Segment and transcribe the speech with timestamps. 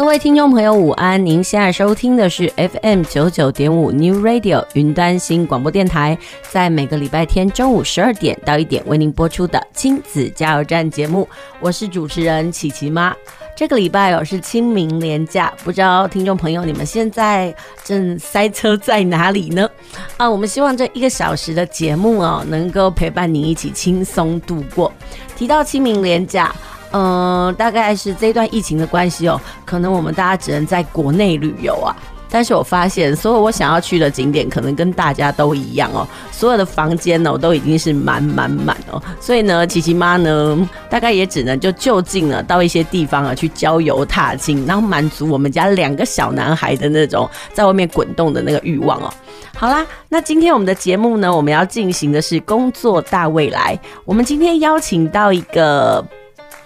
[0.00, 1.26] 各位听众朋友，午安！
[1.26, 6.16] 您现在收听的是 FM 九九点五 New Radio 云端新广播电台，
[6.50, 11.28] 在每个礼拜天中午十二点到一点为您播出的亲子加油站节目，
[11.60, 13.14] 我是主持人琪琪妈。
[13.54, 17.54] 这个礼拜哦是清明连假，不知道听众朋友你们现在
[17.84, 19.68] 正塞车在哪里呢？
[20.16, 24.90] 啊，我们希望这一个小时的节目哦，能够陪伴你一起轻松度过。
[25.36, 26.50] 提到清明连假。
[26.92, 31.94] 嗯、大概是这段疫情的关系哦，可能我们大家只能在国内旅游啊。
[32.32, 36.06] 但是我发现，所有我想要去的景点，可能跟大家都一样哦。
[36.30, 39.02] 所有的房间呢，都已经是满满满哦。
[39.20, 49.12] 所以呢，琪琪妈呢，大概也只能就就近了到一些地方啊，去郊游踏青，然后满足我们家两个小男孩的那种在外面滚动的那个欲望哦。
[49.56, 53.76] 好啦，那今天我们的节目呢，我们要进行的是工作大未来。
[54.04, 56.06] 我们今天邀请到一个。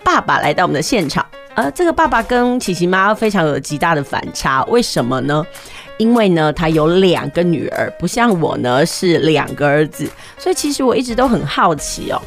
[0.04, 1.24] 爸爸来到我们的现场，
[1.54, 5.44] 呃，这个爸爸跟琪琪妈非常有极大的反差，为什么呢？
[5.96, 12.20] 因为呢，他有两个女儿，不像我呢是两个儿子，所以其实我一直都很好奇哦，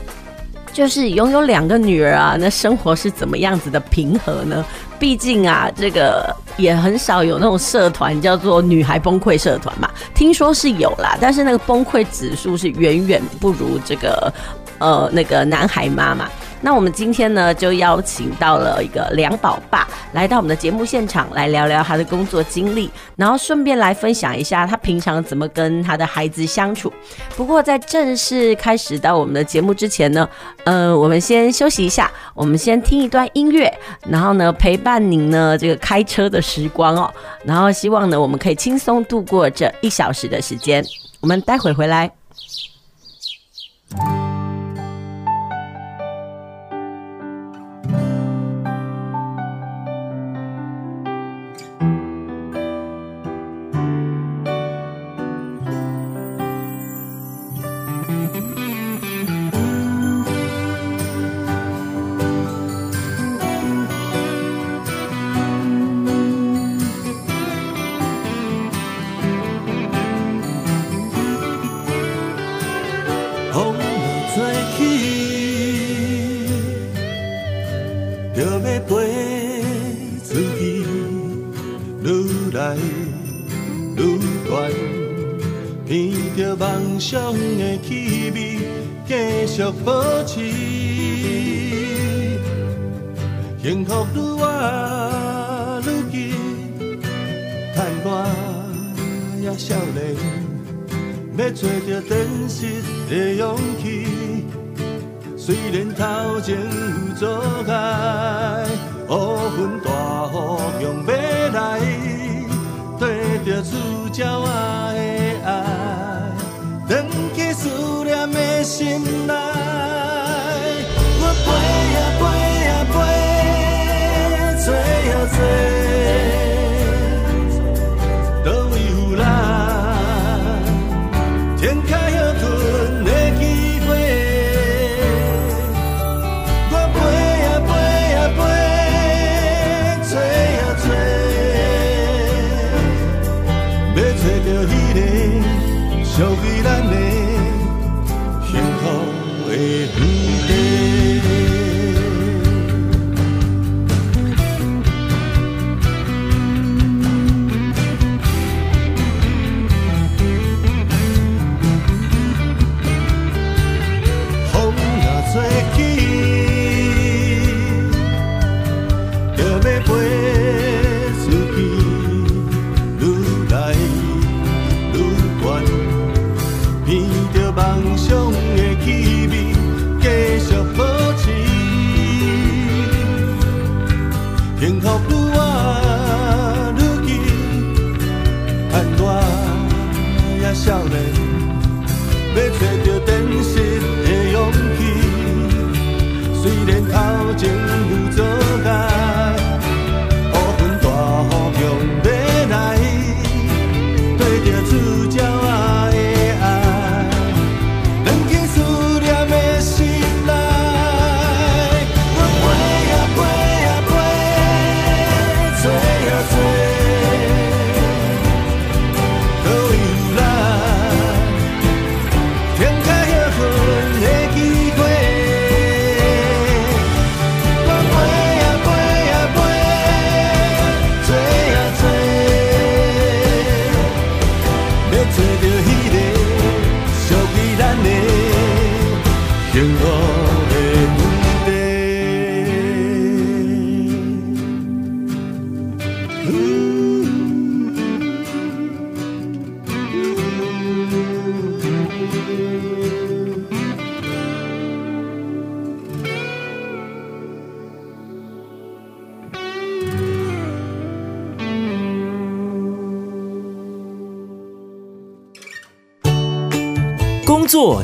[0.73, 4.65] 就是拥有两个女儿啊，那生活是怎么样子的平和呢？
[4.97, 14.33] 毕竟啊，这个也很少有那种社团叫做女孩崩溃社团嘛，听说是有啦，但是那个崩溃指数是远远不如这个
[14.79, 16.27] 呃那个男孩妈妈。
[16.61, 26.91] 那我们今天呢，就邀请到了一个两宝爸来到我们的节目现场，来聊聊他的工作经历，然后顺便来分享一下他平常怎么跟他的孩子相处。
[27.35, 30.27] 不过在正式开始到我们的节目之前呢，
[30.65, 33.71] 呃，我们先休息一下，我们先听一段音乐，
[34.09, 40.83] 然后呢陪伴您呢这个开车的时光哦，然后希望呢我们可以轻松度过这一小时的时间。
[41.19, 42.11] 我们待会回来。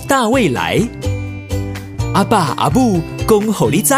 [0.08, 0.80] 大未来，
[2.14, 3.94] 阿爸阿母恭候你知。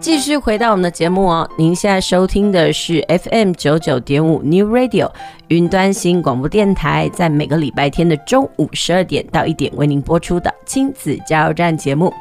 [0.00, 5.10] 继续回到我们的节目哦，您现在收听的是 FM 九九点五 New Radio。
[5.48, 12.12] 云端新广播电台在每个礼拜天的中午十二点到一点为您播出的亲子加油站节目。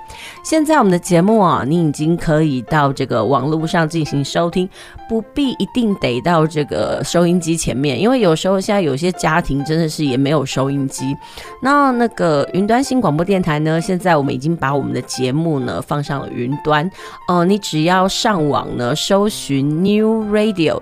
[0.46, 4.70] 现在我们的节目啊，你已经可以到这个网络上进行收听，
[5.10, 11.14] 不必一定得到这个收音机前面，因为有时候现在有些家庭真的是也没有收音机。
[11.62, 16.90] 那那个云端新广播电台呢，现在我们已经把我们的节目呢放上了云端。
[17.28, 20.80] 哦、呃，你只要上网呢，搜寻 New Radio。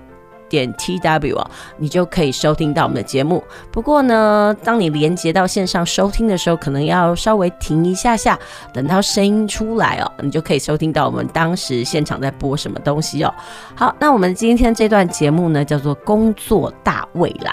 [0.49, 3.43] 点 tw 啊，你就可以收听到我们的节目。
[3.71, 8.37] 不过呢，当你连接到线上收听的时候，可能要稍微停一下下，
[8.73, 13.33] 等到声音出来哦，你就可以收听到我们当时现场在播什么东西哦。
[13.75, 17.51] 好，那我们今天这段节目呢，叫做《工作大未来》。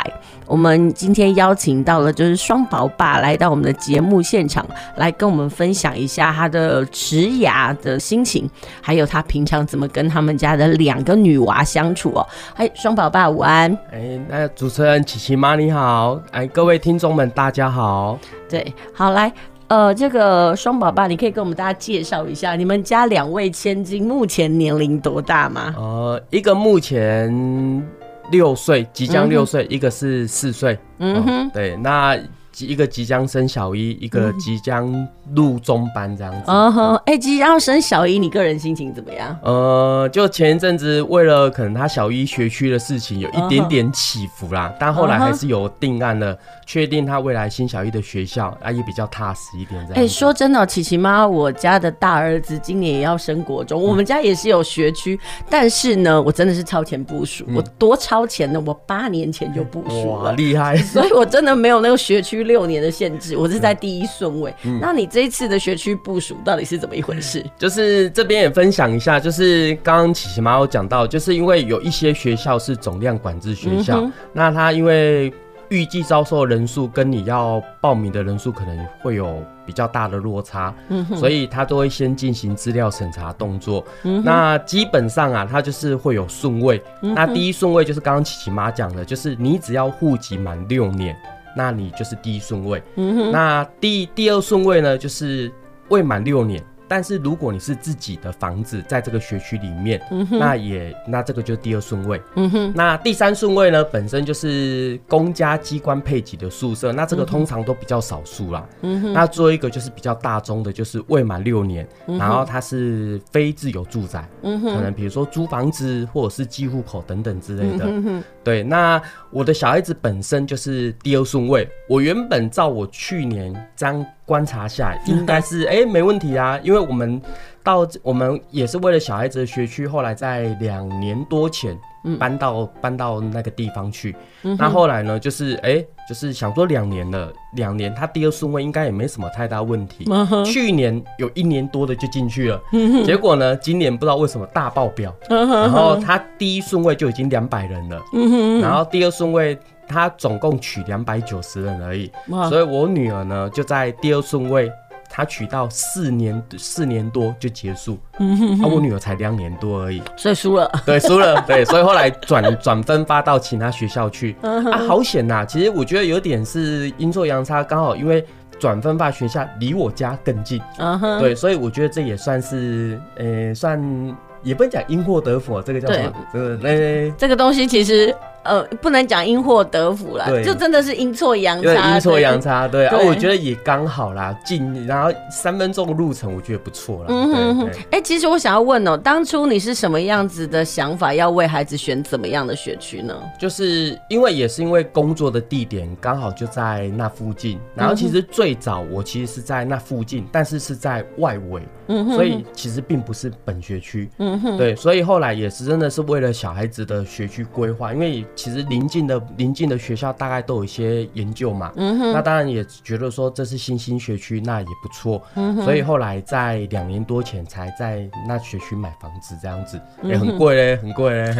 [0.52, 4.62] 我们今天邀请到了就是双宝爸来到我们的节目现场，
[4.96, 8.46] 来跟我们分享一下他的职牙的心情，
[8.82, 12.28] 还有他平常怎么跟他们家的两个女娃相处哦。
[12.56, 13.72] 哎，双宝爸午安！
[13.90, 16.20] 哎，那主持人琪琪妈你好！
[16.32, 18.18] 哎，各位听众们大家好。
[18.46, 19.32] 对，好来，
[19.68, 25.74] 呃，这个双宝爸，你可以跟我们大家介绍一下你们家两位千金目前年龄多大吗？
[25.78, 27.82] 呃，一个目前。
[28.30, 30.78] 六岁，即将六岁，一个是四岁。
[30.98, 32.18] 嗯哼，对，那。
[32.58, 36.42] 一个即将升小一，一个即将入中班这样子。
[36.46, 39.36] 嗯哼，哎，即将升小一，你个人心情怎么样？
[39.42, 44.76] 呃，就前一阵子为了可能他小一学区的事情有一点点起伏啦，uh.
[44.78, 50.04] 但后来还是有定案了，确定他未来新小一的学校啊也比较踏实一点这样。
[50.04, 58.62] 哎，说真的，琪琪妈，我家的大儿子今年也要升国中，我们家也是有学区，嗯，但是呢，我真的是超前部署，嗯，我多超前呢？
[58.66, 60.76] 我八年前就部署了，哇，厉害！
[60.84, 62.41] 所以我真的没有那个学区。
[62.44, 64.78] 六年的限制，我是在第一顺位，嗯。
[64.80, 67.44] 那你这一次的学区部署到底是怎么一回事？
[67.58, 75.32] 就是这边也分享一下，就是刚刚琪琪妈有讲到，就是因为有一些学校是总量管制学校，嗯、那他因为
[75.68, 84.22] 预计招收人数跟你要报名的人数可能会有比较大的落差，嗯、所以他都会先进行资料审查动作，嗯。
[84.22, 87.14] 那基本上啊，他就是会有顺位，嗯。
[87.14, 91.16] 那第一顺位就是刚刚琪琪妈讲的，就是你只要户籍满六年。
[91.56, 93.32] 那你就是第一顺位，嗯哼。
[93.32, 95.52] 那第第二顺位呢，就是
[95.88, 96.62] 未满六年。
[96.92, 102.20] 但是如果你是自己的房子在这个学区里面，嗯、那也那这个就是第二顺位。
[102.34, 108.68] 嗯哼，那第三顺位呢，本身就是公家机关配给的宿舍，那这个通常都比较少数啦。
[108.82, 117.86] 嗯哼，那做一个就是比较大宗的，就是未满六年、嗯，然后它是非自有住宅，嗯哼，可能比如说租房子或者是寄户口等等之类的。
[117.86, 118.62] 嗯哼，对。
[118.62, 124.04] 那我的小孩子本身就是第二顺位，我原本照我去年这样。
[124.24, 127.20] 观察下应该是哎、欸、没问题啊，因为我们
[127.62, 131.78] 到我们也是为了小孩子的学区，后来在两年多前
[132.18, 134.14] 搬到、嗯、搬到那个地方去。
[134.42, 140.04] 嗯、那后来呢，就是哎、欸、就是想说两年了，两年他第二顺位应该也没什么太大问题。
[140.10, 149.58] 嗯、去年有一年多的就进去了、嗯，结果呢今年不知道为什么大爆表，嗯、然后他第一顺位就已经两百人了、嗯，然后第二顺位。
[149.88, 152.10] 他总共取两百九十人而已，
[152.48, 154.70] 所以我女儿呢就在第二顺位，
[155.10, 165.44] 她取到四年四年多就结束，嗯哼哼，啊，我女儿才两年多而已，所以输了，对，输了，对，所以后来转 转分发到其他学校去，嗯、啊，好险呐！
[165.44, 168.24] 其实我觉得有点是阴错阳差，刚好因为
[168.58, 176.12] 转分发学校离我家更近，嗯哼，对，所以我觉得这也算是，呃、欸，算也不能讲因祸得福，这个叫什么？
[176.32, 178.14] 这个，欸、这个东西其实。
[178.44, 181.94] 呃，不能讲因祸得福啦，就真的是阴错阳差。
[181.94, 182.86] 阴错阳差，对。
[182.86, 187.06] 啊、我觉得也刚好啦，近，然后三分钟的路程，我觉得不错啦。
[187.08, 187.68] 嗯哼哼。
[187.90, 193.16] 哎、欸，其实我想要问哦、喔，当初你是什么样子的想法，要为孩子选怎么样的学区呢？
[193.38, 204.10] 就是因为也是因为工作的地点刚好就在那附近，然后其实最早我其实是在那附近，但是是在外围，嗯哼，所以其实并不是本学区。
[204.18, 204.58] 嗯哼。
[204.58, 208.26] 对，所以后来也是真的是为了小孩子的学区规划，因为。
[208.34, 219.80] 其实邻近的邻近的学校大概都有一些研究嘛，嗯哼，那当然也觉得说这是新兴学区，那也不错，嗯哼，所以后来在两年多前才在那学区买房子，这样子。
[220.02, 221.34] 也、很贵嘞，很贵嘞，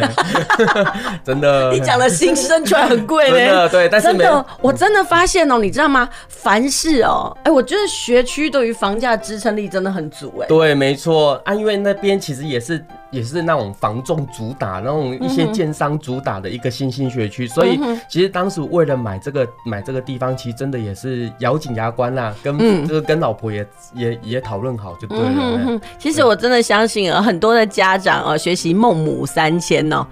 [1.23, 1.71] 真的。
[1.71, 6.07] 你讲的新生出来很贵嘞，真的对，但是真的我真的发现哦、喔，你知道吗？
[6.27, 10.47] 凡事哦、喔，哎、欸，我觉得学区对于房价支撑力真的很足哎、欸。
[10.47, 11.41] 对，没错。
[11.45, 12.83] 啊，因为那边其实也是。
[13.13, 17.79] 也是那种房仲主打，那种一些建商主打的一个新兴学区，所以
[18.09, 25.79] 其实当时为了买这个买这个地方，其实真的也是咬紧牙关啦，跟就是跟老婆也也也讨论好就对了。
[25.99, 30.05] 其实我真的相信啊，很多的家长啊，学习孟母三迁哦。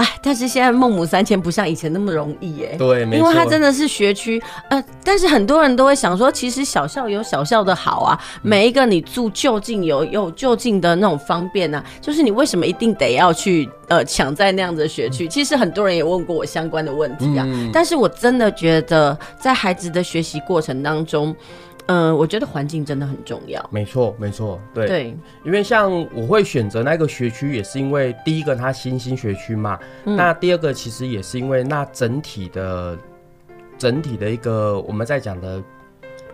[0.00, 2.74] 哎，但是现在孟母三迁不像以前那么容易耶。
[2.78, 3.22] 对，没错。
[3.22, 15.28] 因为它真的是学区，呃，但是很多人都会想说，其实小校有小校的好啊，每一个你住就近有有就近的那种方便啊，就是你为什么一定得要去呃抢在那样子的学区？
[15.28, 21.36] 其实很多人也问过我相关的问题啊，嗯、但是我真的觉得在孩子的学习过程当中。
[21.90, 23.68] 嗯、呃，我觉得环境真的很重要。
[23.72, 24.86] 没错，没错，对。
[24.86, 29.78] 对，因为像我会选择那个学区，也是因为第一个它新兴学区嘛。
[30.04, 32.96] 嗯、那第二个其实也是因为那整体的
[33.76, 35.62] 整体的一个我们在讲的。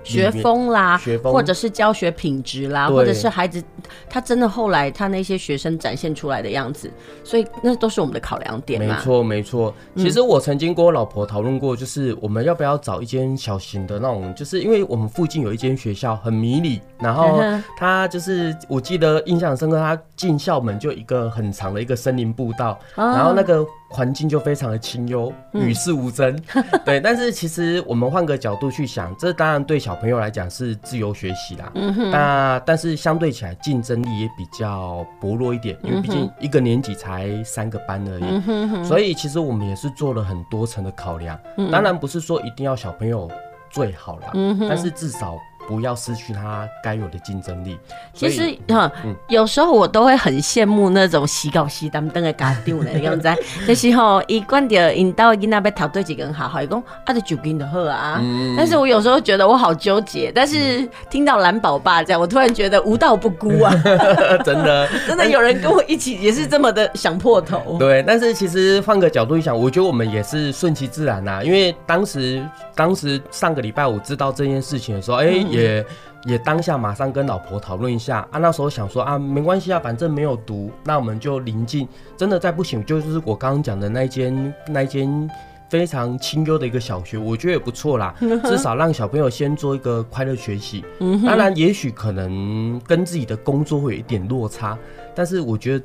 [0.07, 3.63] 学风啦，学风或者是教学品质啦，或者是孩子
[4.09, 6.91] 他真的后来他那些学生展现出来的样子，
[7.25, 8.81] 所以那都是我们的考量点。
[8.81, 9.75] 没错，没错。
[9.97, 17.41] 其实我曾经跟我老婆讨论过，就是我们要不要找一间小型的那种，就是因为我们附近有一间学校很迷你，然后
[17.77, 23.67] 他就是我记得印象深刻，他进校门就一个很长的一个森林步道，然后那个。
[23.88, 26.37] 环境就非常的清幽，与世无争。
[26.55, 31.71] 嗯、 对，但是其实我们换个角度去想，这当然对小朋友来讲是自由学习啦。
[31.75, 32.11] 嗯。
[32.11, 38.25] 那但是相对起来竞争力也比较薄弱一点，因为毕竟一个年级才三个班而已。
[38.25, 38.85] 嗯哼哼。
[38.85, 41.38] 所以其实我们也是做了很多层的考量。
[41.57, 41.71] 嗯。
[41.71, 43.31] 当然不是说一定要小朋友
[43.71, 44.31] 最好啦。
[44.35, 44.66] 嗯。
[44.69, 45.38] 但是至少。
[45.68, 47.78] 不要失去他该有的竞争力。
[48.14, 52.90] 其实哈，嗯、有时候我都会很羡慕那种洗稿洗当当的家长呢。
[52.94, 58.18] 你讲在， 就是吼，一管着引导囡仔要讨对几个人好好，伊讲啊，就就跟的好啊。
[58.23, 60.32] 嗯、但是我有时候觉得我好纠结。
[60.35, 63.73] 但是听到蓝宝爸这样，我突然觉得无道不孤啊。
[64.44, 67.76] 真的， 真的有人跟我一起也是这么的想破头。
[67.78, 71.42] 对，但是其实换个角度一想，我觉得我们也是顺其自然呐、啊。
[71.42, 72.42] 因为当时，
[72.75, 75.56] 当时上个礼拜五知道这件事情的时候，哎、欸。
[75.57, 75.87] 嗯也
[76.27, 81.87] 也当下马上跟老婆讨论一下啊，那时候想说啊，没关系啊，反正没有毒，那我们就临近，
[82.17, 85.31] 真的再不行，就是我刚刚讲的那间那间
[85.71, 90.85] 非常清幽的一个小学，我觉得也不错啦， 至少让小朋友先做一个快乐学习。
[91.25, 94.77] 当然，也许可能跟自己的工作会有一点落差，
[95.15, 95.85] 但是我觉得。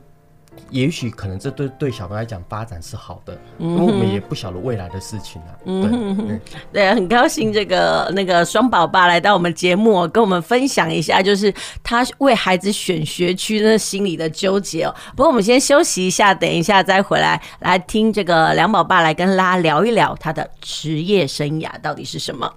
[0.70, 5.52] 也许可能这对对小朋友来讲发展是好的，因为我们也不晓得未来的事情啊。
[5.66, 5.90] 对
[6.28, 6.40] 对，
[6.72, 11.54] 对，很高兴这个那个双宝爸来到我们节目，跟我们分享一下，就是
[11.84, 14.96] 他为孩子选学区那心里的纠结哦。
[15.12, 22.52] 不过我们先休息一下，等一下再回来来听这个梁宝爸来跟大家聊一聊他的职业生涯到底是什么。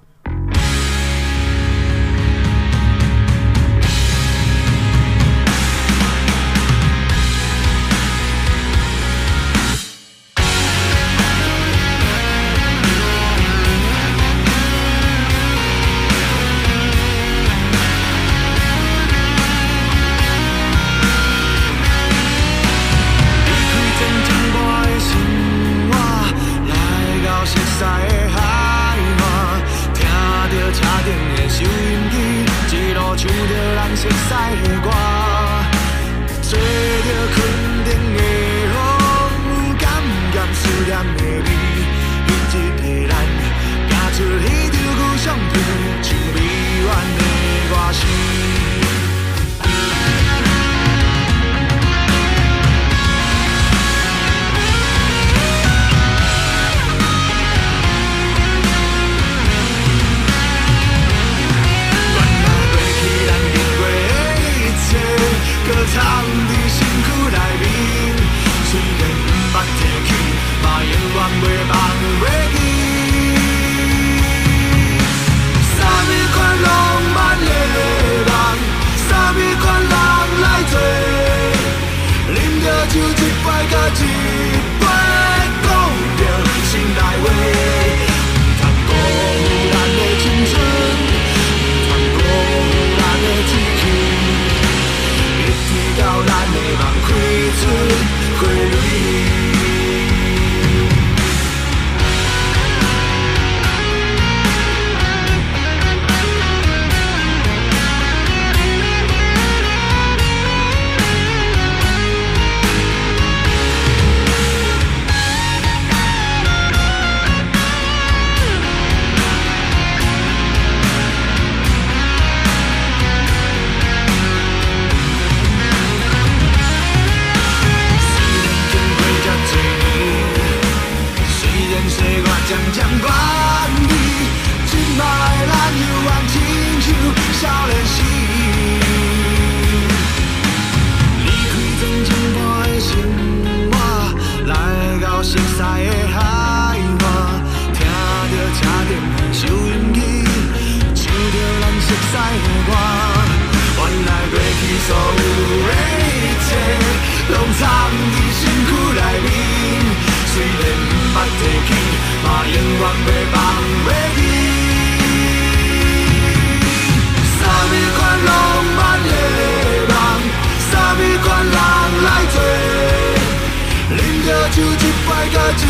[175.35, 175.67] 一摆甲一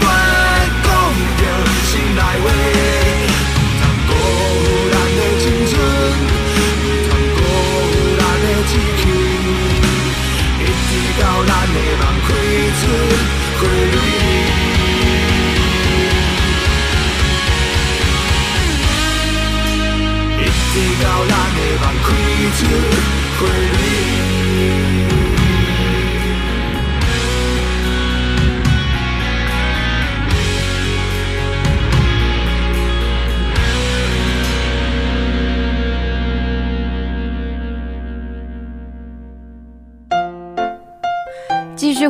[0.00, 0.04] 摆，
[0.84, 0.86] 讲
[1.38, 1.42] 着
[1.88, 2.46] 心内话，
[3.54, 4.10] 不通辜
[4.62, 5.72] 负咱的青春，
[6.52, 6.58] 不
[7.08, 7.38] 通辜
[7.88, 9.02] 负咱的志气，
[10.60, 12.30] 一直到咱的梦开
[12.78, 12.82] 出
[13.58, 13.94] 花蕊。
[20.72, 22.08] 直到咱的梦开
[22.56, 22.60] 出
[23.38, 23.81] 花蕊。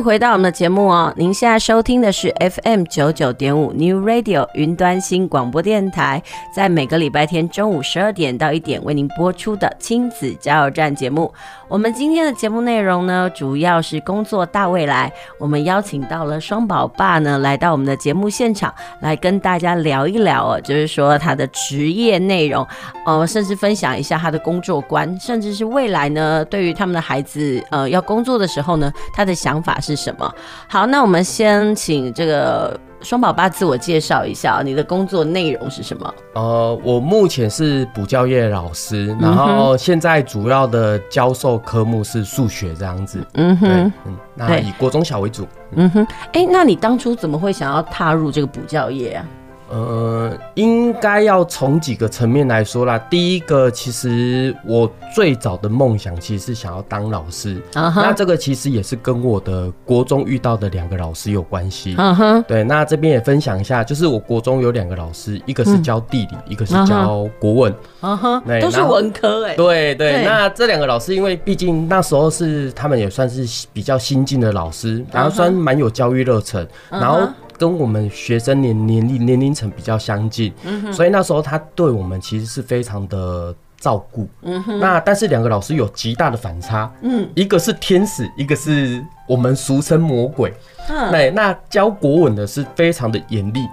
[0.03, 6.21] 回到我们的节目哦，您现在收听的是 FM 九九点五 New Radio 云端新广播电台，
[6.53, 11.33] 在每个礼拜天中午十二点到一点为您播出的亲子加油站节目。
[11.69, 15.11] 我们今天的节目内容呢，主要是工作大未来。
[15.39, 22.67] 我们邀请到了双宝爸呢，来到我们的节目现场，来跟大家聊一聊哦，就是说他的职业内容，
[23.05, 30.33] 呃，甚至分享一下他的工作观，甚至是未来呢，对于他们的孩子，呃，要工作的时候呢，他的想法是什么？
[30.67, 32.79] 好，那我们先请这个。
[33.03, 36.15] 双宝爸自我介绍一下，你的工作内容是什么？
[36.35, 43.21] 呃，我目前是补教业老师，然后现在主要的教授科目是数学这样子。
[43.33, 45.45] 嗯哼，嗯，那以国中小为主。
[45.75, 49.25] 嗯哼，哎、欸，那你当初怎么会想要踏入这个补教业啊？
[49.73, 52.95] 呃，应该要从几个层面来说啦。
[53.09, 57.59] 第一个，其实我最早的梦想其实是想要当老师。
[57.73, 58.03] Uh huh.
[58.03, 61.95] 那这个其实也是跟我的国中遇到的两个老师有关系。
[61.95, 62.43] Uh.
[62.43, 67.73] 对，那这边也分享一下，就是我国中有两个老师，一个是教地理，嗯、一个是教国文。
[68.01, 68.61] Uh huh.
[68.61, 69.55] 都是文科哎。
[69.55, 77.01] 对对，对那这两个老师，因为毕竟那时候是他们也算是比较新进的老师，然后算蛮有教育热忱，uh.
[77.01, 77.27] 然后。
[77.57, 84.27] 跟我们学生年年龄年龄层比较相近，嗯、所以那时候他对我们其实是非常的照顾。
[84.41, 90.53] 嗯、哼那但是两个老师有极大的反差，嗯，一个是天使，一个是我们俗称魔鬼。
[90.89, 93.67] 嗯，对，那教国文的是非常的严厉。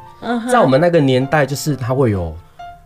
[0.50, 2.34] 在我们那个年代，就是他会有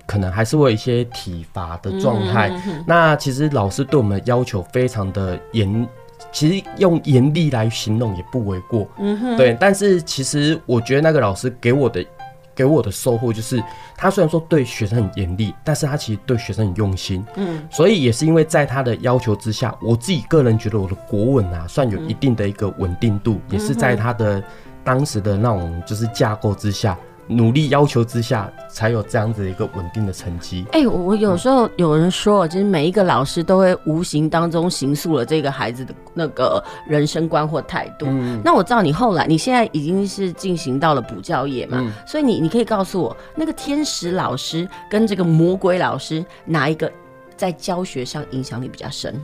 [0.06, 2.48] 可能还是会有一些体罚的状态。
[2.48, 5.86] 嗯、哼那其实老师对我们要求非常的严。
[6.34, 9.56] 其实用严厉来形容也不为过，嗯哼，对。
[9.60, 12.04] 但是其实我觉得那个老师给我的
[12.56, 13.62] 给我的收获就是，
[13.96, 17.62] 他虽然说对学生很严厉，但是他其实对学生很用心，嗯。
[17.70, 24.42] 所以也是因为在他的要求之下，我自己个人觉得我的国文啊，算有一定的一个稳定度，也是在他的
[24.82, 26.98] 当时的那种就是架构之下。
[27.26, 30.64] 努力要求之下，才有这样子一个稳定的成绩。
[30.72, 38.06] 哎、欸，我有时候有人说，就是每一个老师都会无形当中形塑了这个孩子的那个人生观或态度。
[38.08, 46.90] 嗯、那我知道你后来，你现在已经是进行到了补教业嘛，嗯、所以你你可以告诉我，那个天使老师跟这个魔鬼老师，哪一个
[47.36, 49.14] 在教学上影响力比较深？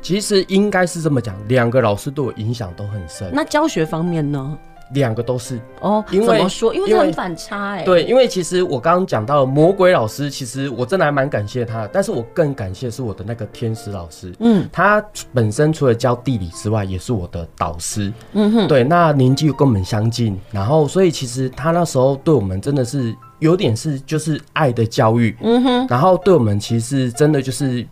[0.00, 3.28] 其实应该是这么讲，两个老师对我影响都很深。
[3.32, 4.56] 那教学方面呢？
[4.94, 6.74] 两个都是哦，因为怎么说？
[6.74, 7.82] 因为这很反差哎。
[7.84, 14.32] 对，因为其实我刚刚讲到魔鬼老师，其实我真的还蛮感谢他的，但是我更感谢是我的那个天使老师。
[14.40, 18.12] 嗯，他本身除了教地理之外，也是我的导师。
[18.32, 25.36] 嗯哼，对，那年纪又跟我们相近，然后所以其实他那时候对我们真的是有点是就是爱的教育。
[25.42, 27.86] 嗯哼，然后对我们其实真的就是。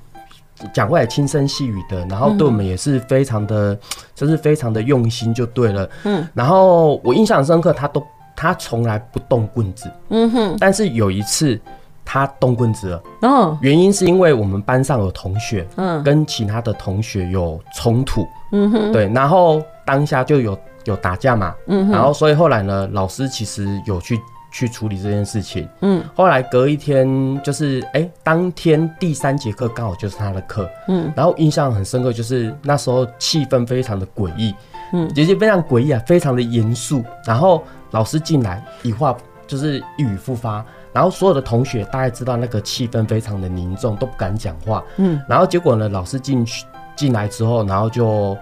[0.72, 3.78] 讲话也轻声细语的，然后对我们也是非常的，嗯、
[4.14, 5.88] 就是非常的用心，就对了。
[6.04, 8.02] 嗯，然后我印象深刻，他都
[8.34, 9.90] 他从来不动棍子。
[10.08, 11.60] 嗯哼，但是有一次
[12.04, 13.02] 他动棍子了。
[13.22, 18.26] 哦，原因是因为我们班上有同学，嗯，跟其他的同学有冲突。
[18.52, 21.54] 嗯哼，对，然后当下就有有打架嘛。
[21.66, 24.18] 嗯哼，然后所以后来呢，老师其实有去。
[24.56, 27.06] 去处理这件事情，嗯，后来隔一天
[27.42, 34.54] 就是，哎、欸，当天第三节课刚好就是他的课，嗯，然后印象很深刻，就是那时候气氛非常的诡异，
[34.94, 39.14] 嗯，也是非常诡异啊，非常的严肃，然后老师进来，一话
[39.46, 46.64] 就是一语复发，然后所有的同学大概知道那个气氛非常的凝重，都不敢讲话，嗯，然后结果呢，老师进去
[46.96, 48.34] 进来之后，然后就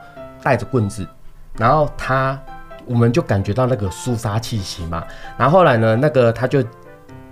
[0.45, 1.05] 带着棍子，
[1.59, 2.41] 然后他。
[2.87, 5.05] 我们就感觉到那个肃杀气息嘛，
[5.37, 6.63] 然后后来呢，那个他就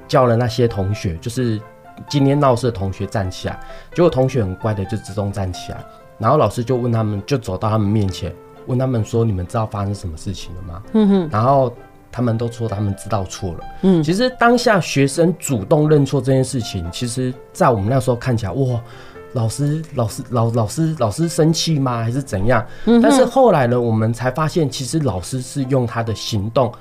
[0.08, 1.60] 叫了那些同学，就是
[2.08, 3.58] 今天闹事的同学站起来，
[3.94, 5.78] 结果同学很乖的就自动站起来，
[6.18, 8.34] 然后老师就问他们，就走到他们面前，
[8.66, 11.74] 问他们说：“你们知道发生什么事情了吗？”嗯哼，然后
[12.10, 13.58] 他们都说他们知道错了。
[13.82, 18.80] 嗯，其实当下学生主动认错这件事情，其实在我们那时候看起来，哇。
[19.32, 22.02] 老师老师老老师老师生气吗？
[22.02, 22.64] 还是怎样？
[22.84, 26.72] 嗯、但是后来呢，我们才发现，其实老师是用他的行动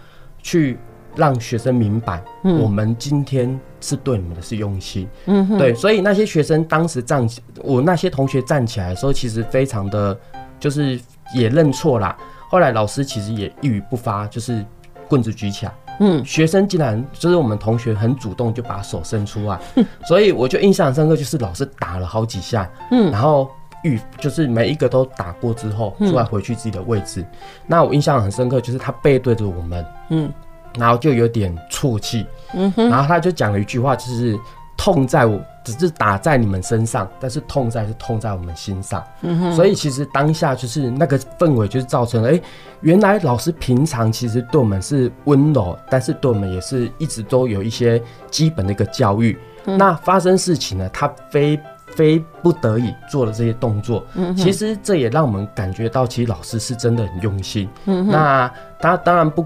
[0.41, 0.77] 去
[1.15, 5.07] 让学生明白，我们今天是对你们的是用心。
[5.25, 10.17] 嗯哼，对，所以那些学生当时站起，我那些同学站起来的时候，其实非常的，
[10.59, 10.99] 就是
[11.33, 12.15] 也认错啦。
[12.49, 14.65] 后来老师其实也一语不发，就是
[15.07, 15.73] 棍子举起来。
[16.01, 19.57] 嗯，学生竟然就是我们同学很主动就把手伸出来，
[20.05, 23.49] 所以我就印象深刻，就是老师打了好几下，嗯，然后
[23.83, 27.23] 预就是每一个都打过之后，出来回去自己的位置。
[27.67, 30.31] 那我印象很深刻，就是他背对着我们，嗯，
[30.77, 34.37] 然后就有点啜泣，嗯哼，然后他就讲了一句话，就是。
[34.83, 39.03] 痛在我只是打在你们身上，但是痛在是痛在我们心上。
[39.21, 42.43] 嗯哼，所以其实当下就是那个氛围，就是造成了，哎、欸，
[42.79, 49.37] 原来老师平常其实对我们是温柔，但是对我们也是一直都有一些基本的一个教育。
[49.65, 54.03] 嗯、那发生事情呢，他非非不得已做了这些动作。
[54.15, 57.69] 嗯哼，其实这也让我们感觉到，其实老师是真的很用心。
[57.85, 59.45] 嗯哼，那他当然不。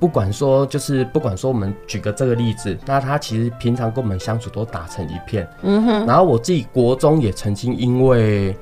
[0.00, 5.48] 不管说，就是不管说，我们举个这个例子，那他其实平常跟我们相处都打成一片。
[5.62, 6.06] 嗯哼。
[6.06, 8.56] 然后我自己国中也曾经因为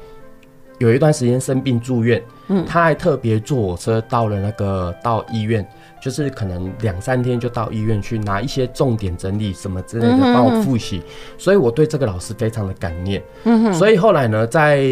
[0.79, 5.67] 有一段时间生病住院，嗯，他还特别坐我车到了那个到医院，
[6.01, 11.03] 就是可能两三天就到医院去拿一些重点整理什么之类的帮我复习，
[11.37, 13.23] 所以我对这个老师非常的感念。
[13.45, 13.75] 嗯哼。
[13.75, 14.83] 所以后来呢，在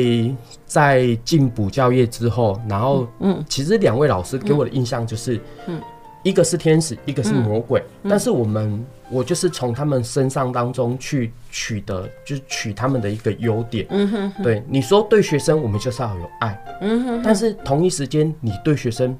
[0.66, 5.80] 在进补教业之后，然后嗯，其实两位老师给我的印象就是嗯。
[6.24, 13.86] 一个是天使，一个是魔鬼，但是我们我就是从他们身上当中去取得，就是取他们的一个优点。
[13.90, 16.58] 嗯哼哼，对，你说对学生，我们就是要有爱。
[16.80, 19.16] 嗯哼哼，但是同一时间，你对学生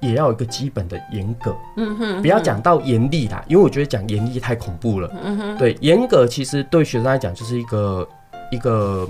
[0.00, 1.54] 也要有一个基本的严格。
[1.76, 5.10] 嗯哼哼，不要讲到严厉啦，因为我觉得讲严厉太恐怖了。
[5.24, 8.08] 嗯哼，对，严格其实对学生来讲就是一个
[8.52, 9.08] 一个。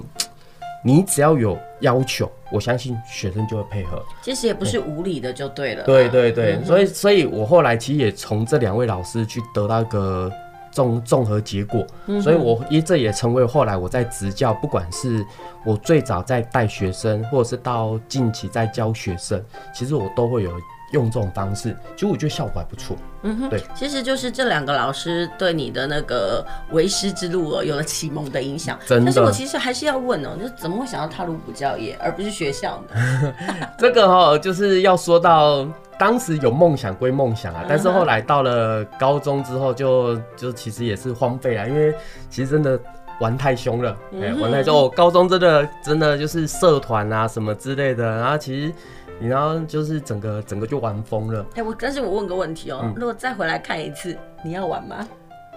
[0.84, 4.02] 你只要有要求，我相信学生就会配合。
[4.22, 5.84] 其实也不是无理的，就对了。
[5.84, 10.30] 对对对，嗯、所以所以我后来其实也从这两位老师去得到一个
[10.70, 15.24] 综综合结果，嗯、所以我也这也成为后来我在执教，不管是
[15.64, 20.52] 我最早在带学生，或者是到近期在教学生，其实我都会有。
[20.92, 22.96] 用这种方式，其实我觉得效果还不错。
[23.22, 28.78] 嗯哼，对，其实就是这两个老师对你的那个为师之路有了启蒙的影响。
[28.86, 33.34] 真的，但是我其实还是要问哦，就是怎么会想要踏入补教业，而不是学校呢？
[33.76, 35.66] 这个哈，就是要说到
[35.98, 41.94] 当时有梦想归梦想啊，但是后来到了高中之后就，就就其实也是荒废了，因为
[42.30, 42.80] 其实真的
[43.20, 44.88] 玩太凶了，哎、玩太凶。
[44.96, 48.72] 高中真的真的就是社团啊什么之类的，然后其实。
[49.20, 51.44] 然后就是整个整个就玩疯了。
[51.54, 55.08] 哎，我但是我问个问题哦，如果再回来看一次，你要玩吗？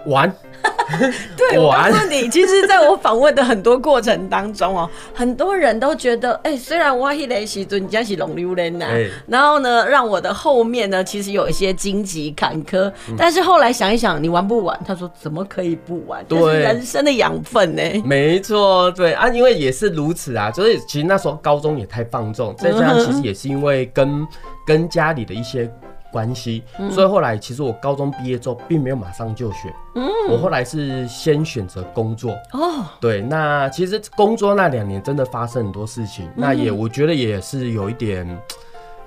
[0.06, 0.32] 玩，
[1.36, 8.86] 对，我告诉你，其实在我访问的很多过程当中哦，很多人都觉得，哎，虽然我迄个时阵真是龙溜人呐，
[9.26, 14.78] 然后呢，让我的后面呢，其实有一些荆棘坎坷，但是后来想一想，你玩不玩？
[14.86, 16.24] 他说怎么可以不玩？
[16.26, 17.82] 对，是人生的养分呢。
[18.04, 24.26] 没错，对啊，因为也是如此啊，所以其实那时候高中也太放纵，再加上其实也是因为跟
[24.66, 25.70] 跟家里的一些。
[26.12, 32.32] 关系，所以后来其实我高中毕业之后并没有马上就学，嗯，我后来是先选择工作。
[32.52, 38.38] 哦，对，那其实工作那两年真的发生很多事情，那也我觉得也是有一点，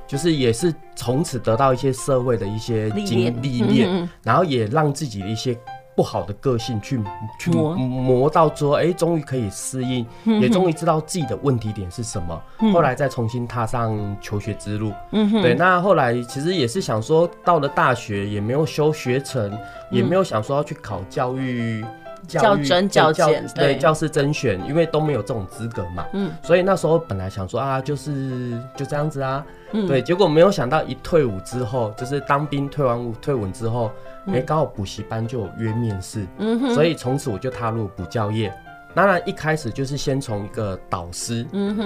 [0.07, 5.55] 就是也是从此得到一些社会的一些经历练，然后也让自己的一些。
[5.95, 6.99] 不好的个性去
[7.39, 12.41] 去磨到之后，哎，终于可以适应，也终于知道自己的问题点是什么。
[12.73, 14.91] 后来再重新踏上求学之路。
[15.41, 15.55] 对。
[15.55, 19.57] 那后来其实也是想说，到了大学也没有修学程，
[19.89, 21.85] 也没有想说要去考教育
[22.27, 26.05] 教甄教检，对，教师甄选，因为都没有这种资格嘛。
[26.13, 29.45] 嗯，所以那时候本来想说啊，就是就这样子啊。
[29.75, 30.01] 嗯，对。
[30.01, 33.91] 结果没有想到一退伍之后，就是当兵退完伍退伍之后。
[34.27, 38.51] 哎，刚好补习班就有约面试，嗯，所以从此我就踏入补教业。
[38.95, 41.45] 当然一开始就是先从一个导师，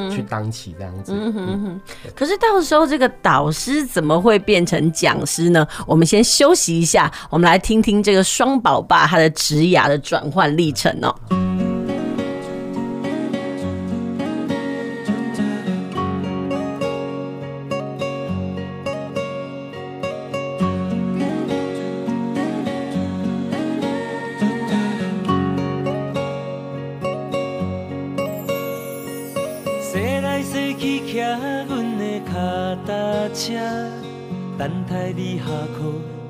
[0.10, 1.12] 去当起这样子。
[1.13, 1.82] 嗯哼，
[2.15, 5.67] 可是到时候这个导师怎么会变成讲师呢？
[5.86, 11.13] 我们先休息一下，我们来听听这个双宝爸他的职涯的转换历程哦。
[11.30, 11.59] 等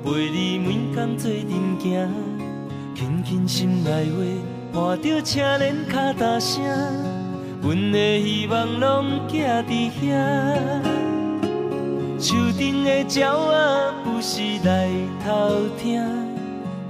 [0.02, 2.08] 陪你每天做阵行，
[2.94, 4.06] 轻轻心内
[4.72, 6.64] 话，伴着车轮脚踏声，
[7.60, 10.82] 阮的希望拢寄伫遐。
[12.18, 14.88] 树顶的鸟仔不时来
[15.22, 16.02] 偷听，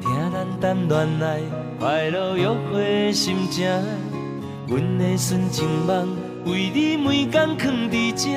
[0.00, 1.40] 听咱谈恋爱
[1.80, 3.68] 快乐约会心情。
[4.68, 8.30] 阮的纯情梦为你每工藏伫这，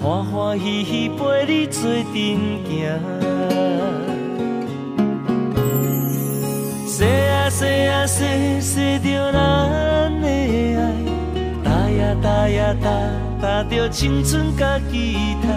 [0.00, 2.14] 欢欢喜喜陪你做阵
[2.68, 3.33] 行。
[6.96, 8.24] 说啊说啊说，
[8.60, 10.78] 说着咱的爱，
[11.64, 12.86] 踏呀踏呀踏，
[13.42, 15.48] 踏着青春甲期待，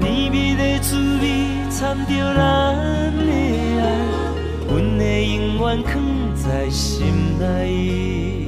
[0.00, 1.24] 甜蜜的滋味
[1.70, 3.30] 掺着咱的
[3.78, 3.82] 爱，
[4.70, 5.92] 阮的永远藏
[6.34, 8.43] 在心内。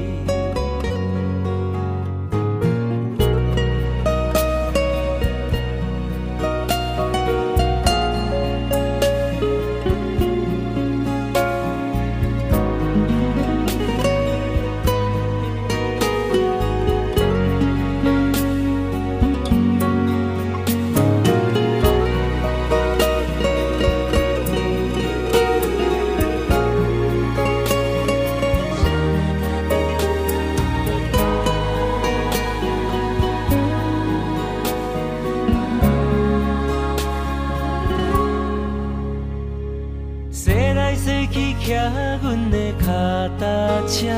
[43.96, 44.08] 车，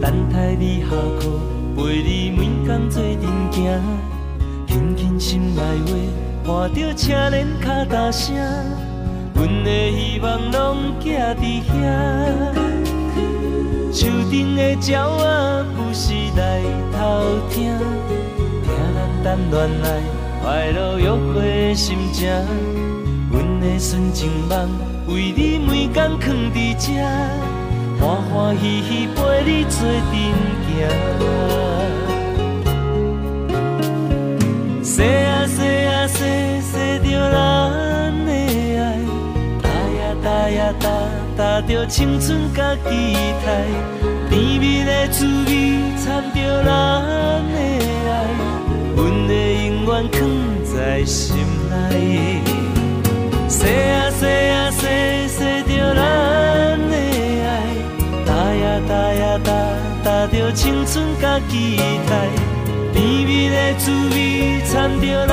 [0.00, 1.26] 等待你下课，
[1.74, 3.82] 陪你每天做阵行。
[4.68, 5.60] 轻轻心内
[6.44, 8.36] 话，伴着车铃脚踏声，
[9.34, 11.74] 阮的希望拢寄伫遐。
[13.92, 17.76] 树顶的鸟仔不时来偷听，
[18.62, 18.70] 听
[19.24, 19.84] 咱谈恋爱，
[20.44, 22.30] 快乐约会的心情。
[23.32, 24.70] 阮的纯情梦，
[25.08, 27.55] 为你每天藏伫遮。
[27.98, 30.64] 欢欢喜喜陪你做阵行。
[34.82, 36.18] 说啊说啊说，
[36.62, 37.34] 说着咱
[38.24, 38.30] 的
[38.78, 38.80] 爱，
[39.62, 39.64] 踏
[39.98, 40.84] 呀踏呀踏，
[41.36, 42.88] 踏着青春甲期
[43.44, 43.46] 待，
[44.30, 45.50] 甜蜜的滋味
[46.02, 46.70] 掺着咱
[47.52, 48.10] 的爱，
[48.94, 49.30] 阮的
[49.66, 50.14] 永远藏
[50.64, 51.36] 在心
[51.68, 52.40] 内。
[53.48, 54.20] 说啊说
[54.52, 54.80] 啊说，
[55.28, 56.00] 说着咱，
[58.88, 59.64] 踏呀踏呀
[60.02, 61.76] 踏，踏着青春甲期
[62.08, 62.28] 待，
[62.92, 65.32] 甜蜜的滋味掺着咱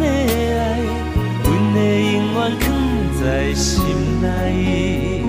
[0.00, 0.78] 的爱，
[1.44, 1.76] 阮会
[2.12, 2.62] 永远藏
[3.20, 3.84] 在心
[4.22, 5.19] 内。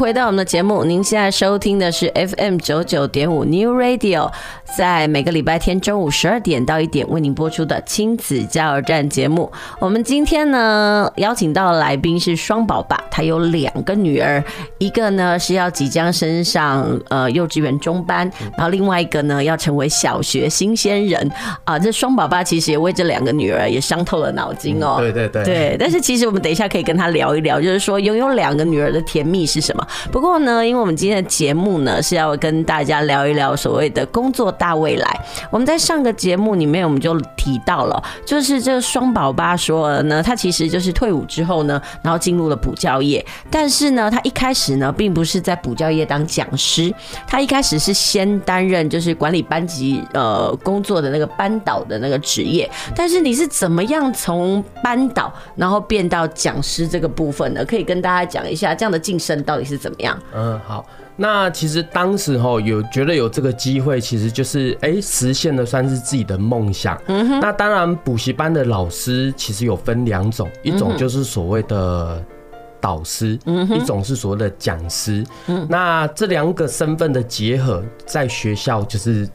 [0.00, 4.32] 回到我们的节目，您现在收听的是 FM 九九点五 New Radio，
[4.76, 9.50] 在每个礼拜天中午十二点到一点为您播出的亲子加油站节目。
[9.80, 14.42] 我们今天呢邀请到的来宾是双宝爸，他有两个女儿，
[14.78, 21.30] 一个呢是要即将升上呃幼稚园中班，然后另外一个呢要成为小学新鲜人
[21.64, 21.78] 啊。
[21.78, 24.96] 这双宝爸其实也为这两个女儿也伤透了脑筋哦。
[24.98, 25.76] 对对对，对。
[25.78, 29.86] 但是其实我们等一下可以跟他聊一聊，就是说拥有两个女儿的甜蜜是什么？
[30.12, 35.20] 不过呢，因为我们今天的节目呢是要跟大家聊一聊所谓的工作大未来。
[35.50, 43.24] 我们在上个节目里面我们就提到了，就是这个双宝爸说了呢，他其实就是退伍之后呢，然后进入了补教业。
[43.50, 46.92] 但是呢，他一开始呢，并不是在补教业当讲师，
[47.26, 52.70] 他一开始是先担任就是管理班级呃工作的那个班导的那个职业。
[52.94, 57.64] 但是你是怎么样从班导然后变到讲师这个部分呢？
[57.64, 60.18] 可以跟大家讲一下这样的晋升到底是怎么样？
[60.34, 60.84] 嗯，好。
[61.20, 66.98] 那其实当时候有觉得有这个机会，其实就是哎实现了算是自己的梦想。
[67.08, 67.40] 嗯哼。
[67.40, 72.24] 那当然，补习班的老师其实有分两种，一种就是所谓的
[72.80, 73.68] 导师，嗯。
[73.70, 75.22] 一种是所谓的讲师。
[75.46, 75.66] 嗯。
[75.68, 79.28] 那这两个身份的结合，在学校就是。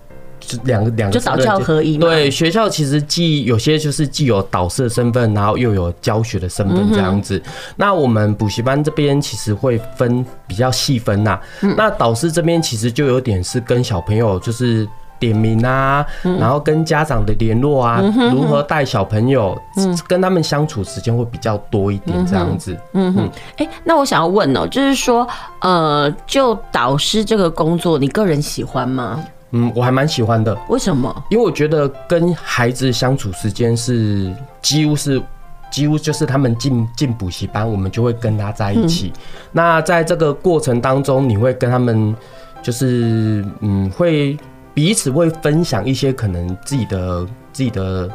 [0.45, 2.07] 就两个两个，就导教合一嘛。
[2.07, 7.41] 对，学校其实既有些就是既有导师的身份，然后又有教学的身份这样子。
[7.75, 11.39] 那我们补习班这边其实会分比较细分呐。
[11.75, 22.77] 那导师这边其实就有点是跟小朋友就是点名啊，嗯、然后跟家长的联络啊，如何带小朋友，嗯、跟他们相处时间会比较多一点，这样子。
[22.93, 25.25] 嗯哼，哎、嗯欸，那我想要问哦、喔，就是说，
[25.61, 29.23] 呃，就导师这个工作，你个人喜欢吗？
[29.55, 30.55] 嗯，我还蛮喜欢的。
[30.69, 31.23] 为什么？
[31.29, 35.21] 因为我觉得跟孩子相处时间是几乎是。
[35.71, 39.11] 几乎就是他们进进补习班，我们就会跟他在一起。
[39.13, 42.15] 嗯、那在这个过程当中，你会跟他们，
[42.61, 44.37] 就是嗯，会
[44.73, 48.09] 彼此会分享一些可能自己的自己的。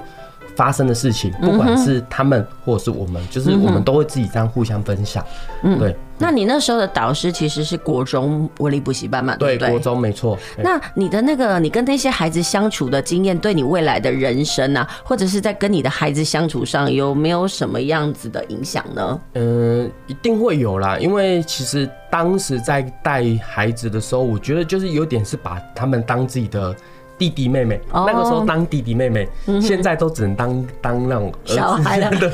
[0.56, 5.24] 发生的事情，不管是他们或者是我们，就是我们都会自己这样互相分享。
[5.62, 5.96] 嗯，对。
[6.20, 9.34] 那你那时候的导师其实是国中文理补习班嘛？
[9.36, 10.38] 对，对，国中没错。
[10.62, 19.20] 那你的那个，你跟那些孩子相处的经验，对你未来的人生啊，或者是在跟你的孩子相处上，有没有什么样子的影响呢？
[19.32, 20.98] 嗯，一定会有啦。
[20.98, 26.76] 因为其实当时在带孩子的时候，我觉得就是有点是把他们当自己的。
[27.20, 32.08] 弟弟妹妹，oh, 那个时候当弟弟妹妹，嗯、现在都只能当当那种小孩了。
[32.16, 32.30] 对，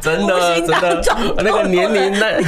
[0.00, 1.02] 真的真的，
[1.38, 2.40] 那个年龄那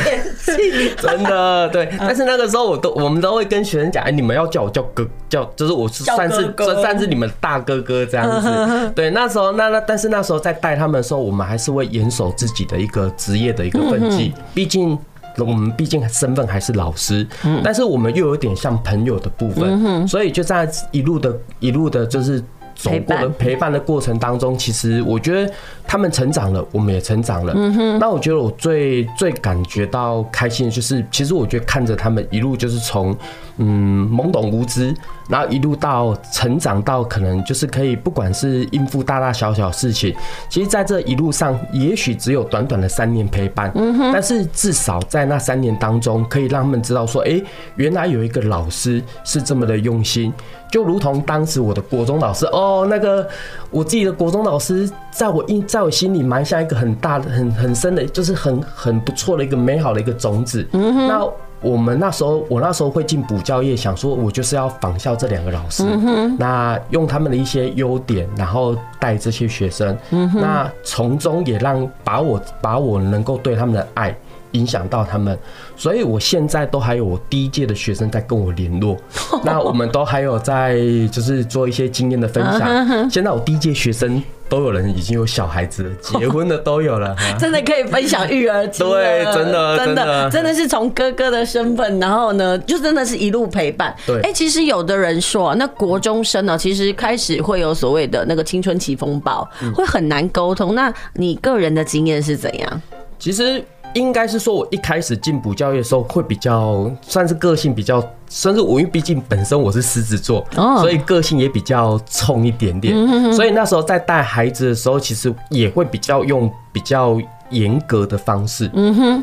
[0.97, 1.89] 真的对。
[1.99, 8.93] 但是那个时候我都我们都会跟学生讲，哎，你们要叫我叫哥叫，就是我是算是算是你们大哥哥这样子。
[8.95, 14.97] 对，那时候那那但是那时候在带他们的时候，我们还是会严守自己的一个职业的一个分际，毕竟。
[15.39, 17.27] 我们毕竟身份还是老师，
[17.63, 22.43] 但是我们又有点像朋友的部分，所以就在一路的、一路的，就是。
[22.77, 25.51] 走过的陪伴的过程当中，其实我觉得
[25.87, 27.53] 他们成长了，我们也成长了。
[27.57, 27.99] 嗯哼。
[27.99, 33.17] 那我觉得我最最感觉到开心的就是，其实我觉得看着他们一路就是从
[33.59, 34.95] 嗯懵懂无知，
[35.29, 40.15] 然后一路到成长到可能就是可以不管是应付大大小小事情，
[40.49, 44.11] 其实在这一路上，也许只有短短的三年陪伴，嗯哼。
[44.13, 47.41] 但是至少在那三年当中，可以让他们知道说，哎，
[47.77, 50.33] 原来有一个老师是这么的用心。
[50.71, 53.25] 就如同当时我的国中老师哦，那个
[53.71, 60.65] 我自己的国中老师，在我印在我心里埋下一个很大的、很很深的，就是很很不错的一个美好的一个种子。
[60.71, 61.09] 嗯哼。
[61.09, 61.29] 那
[61.61, 65.83] 我们那时候，我那时候会进补教业，想说我就是要仿效这两个老师。
[65.85, 66.37] 嗯。
[66.39, 69.99] 那用他们的一些优点，然后带这些学生。
[70.13, 70.31] 嗯。
[70.37, 74.17] 那从中也让把我把我能够对他们的爱。
[74.53, 75.37] 影响到他们，
[75.75, 78.97] 所以我现在都还有我第一届的学生在跟我联络，
[79.43, 80.77] 那我们都还有在
[81.11, 83.11] 就是做一些经验的分享。
[83.11, 88.87] 现在我第一届学生都有人已经有小孩子了，结婚的都有了， 真的可以分享育儿经。
[88.89, 93.95] 对，真的，真的，真的是从哥哥的身份，然后呢，就真的是一路陪伴。
[94.07, 100.75] 对，哎，其实有的人说，那国中生呢，其实开始会有所谓的那个青春期风暴，会很难沟通。
[100.75, 102.83] 那你个人的经验是怎样？
[103.19, 103.65] 其实。
[103.95, 110.45] 应该是说，我一开始进补教育的时候，会比较算是个性比较，甚至我因为毕竟本身我是狮子座，
[110.81, 113.33] 所以个性也比较冲一点点。
[113.33, 117.17] 所以那时候在带孩子的时候，其实也会比较用比较
[117.51, 118.69] 严格的方式，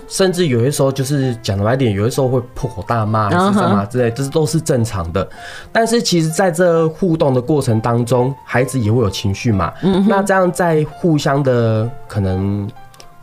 [0.08, 5.28] 甚至有些时候就是讲的白点，有些时候会破口大骂，还是什么之类，这都是正常的。
[5.72, 9.74] 但是其实在这互动的过程当中，孩子也会有情绪嘛，
[10.08, 12.70] 那这样在互相的可能。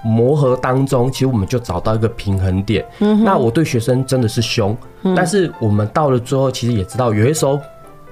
[0.02, 2.84] 磨合当中，其实我们就找到一个平衡点。
[3.00, 7.60] 嗯，那我对学生真的是凶，嗯，但是我们到了最后，其实也知道，有些时候。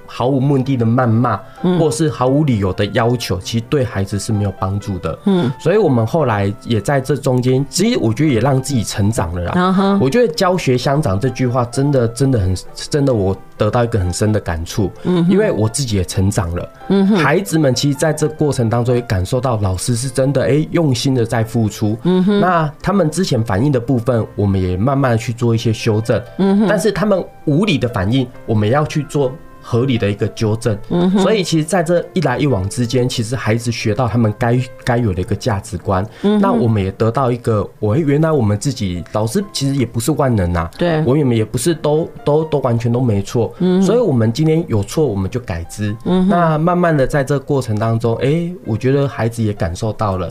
[0.07, 1.39] 毫无目的的谩骂，
[1.77, 5.19] 或是毫无理由的要求，其实对孩子是没有帮助的。
[5.25, 9.99] 嗯，所以我们后来也在这中间，其实我觉得也让自己成长了啦。
[10.01, 14.89] 我觉得教学相长这句话真的真的很真的，我得到一个很深的感触。
[15.03, 16.69] 嗯，因为我自己也成长了。
[16.87, 21.97] 嗯，孩子们其实在这过程当中也感受到老师是真的哎用心的在付出。
[22.03, 26.21] 嗯哼，那他们之前反应的部分，我们也慢慢的去做一些修正。
[26.37, 29.31] 嗯哼，但是他们无理的反应，我们要去做。
[29.69, 30.77] 合理的一个纠正，
[31.19, 36.07] 所以其实在这一来一往之间，其实孩子学到他们该该有的一个价值观，
[36.39, 43.53] 那我们也得到一个，我原来我们自己老师其实也不是万能呐，对，我们也不是都都都完全都没错，
[43.85, 45.93] 所以我们今天有错我们就改之，
[46.29, 50.29] 那慢慢的在这个过程当中，哎，我觉得孩子也感受到了，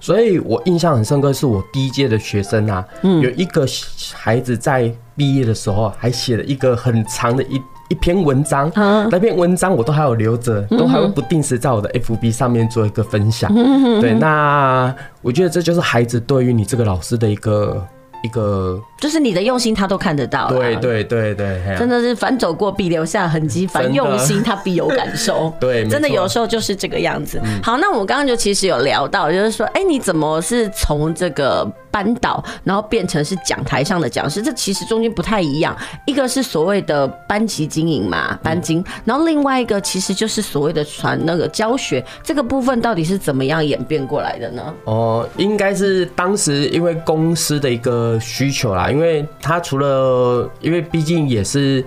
[0.00, 3.66] 所以我印象很深刻，是我第一届的学生啊，有一个
[4.14, 7.60] 孩子在毕业的时候还写了一个很长的一。
[7.88, 13.52] 一篇文章，那篇文章我都还有留着，都还会不定时在我的 FB 上面做一个分享。
[14.00, 17.86] 对，那我觉得这就是孩子对于你这个老师的一个
[18.22, 20.48] 一个，就是你的用心，他都看得到。
[20.48, 25.52] 对对对对，真的是凡走过必留下痕迹，凡用心他必有感受。
[25.60, 27.40] 对，真的有时候就是这个样子。
[27.62, 34.42] 好，那我们刚刚就其实有聊到，就是说，哎，你怎么是从这个班导，然后变成是讲台上的讲师？
[34.42, 35.74] 这其实中间不太一样。
[36.04, 44.74] 一个是所谓的班级经营嘛，班经，然后另外一个其实就是所谓的传那个教学这个部分，到底是怎么样演变过来的呢？
[44.84, 51.82] 哦，应该是当时因为公司的一个需求啦，因为他除了，因为毕竟也是。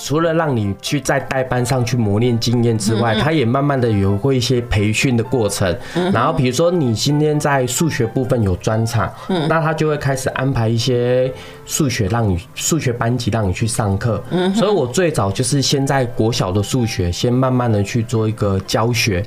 [0.00, 5.76] 除了让你去在代班上去磨练经验之外，他也慢慢的有过一些培训的过程。
[6.12, 9.12] 然后比如说你今天在数学部分有专场，
[9.48, 11.32] 那他就会开始安排一些
[11.68, 14.20] 数学让你数学班级让你去上课。
[14.56, 19.24] 所以我最早就是先在国小的数学先慢慢的去做一个教学。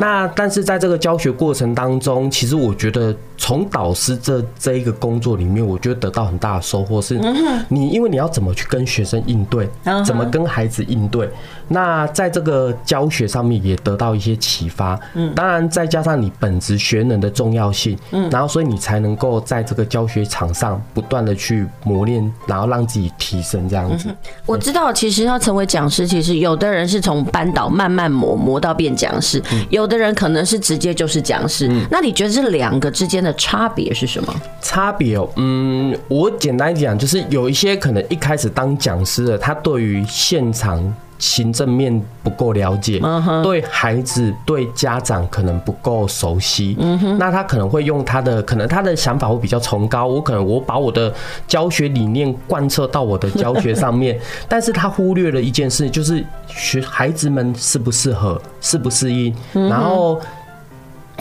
[0.00, 7.20] 那但是在这个教学过程当中，其实我觉得从导师这这一个工作里面，我觉得得到很大的收获是，
[7.68, 9.68] 你因为你要怎么去跟学生应对。
[10.06, 11.28] 怎么跟孩子应对？
[11.72, 14.98] 那在这个教学上面也得到一些启发。
[15.14, 24.08] 嗯，当然再加上你本职学能的重要性，嗯，然后所以你才能够在这个教学场上不断的去磨练，然后让自己提升这样子。
[24.46, 31.68] 我知道，其实要成为讲师，其实有的人是从班导慢慢磨磨到变讲师，有的人可能是直接就是讲师。
[31.90, 34.34] 那你觉得这两个之间的差别是什么？
[34.60, 40.82] 差别哦，嗯，我简单讲就是有一些可能一开始当讲师的，他对于现场
[41.22, 43.00] 行政面不够了解，
[43.44, 46.76] 对孩子、对家长可能不够熟悉，
[47.16, 51.14] 那他可能会用他的，可能他的想法会比较崇高，我可能我把我的
[51.46, 54.18] 教学理念贯彻到我的教学上面，
[54.48, 60.20] 但是他忽略了一件事，就是学孩子们适不适合、适不适应，然后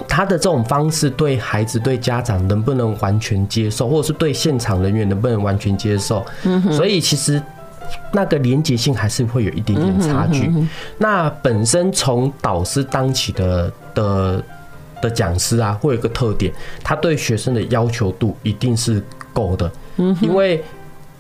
[0.08, 6.26] 他的这种方式对孩子、对家长能不能完全接受，或者是对现场人员能不能完全接受，
[6.72, 7.40] 所以其实。
[8.14, 10.52] 那个连结性还是会有一点点差距。
[10.98, 14.44] 那本身从导师当起的的
[15.02, 16.54] 的讲师啊，会有一个特点，
[16.84, 19.04] 他对学生的要求度一定是
[19.34, 19.72] 够的。
[20.22, 20.64] 因为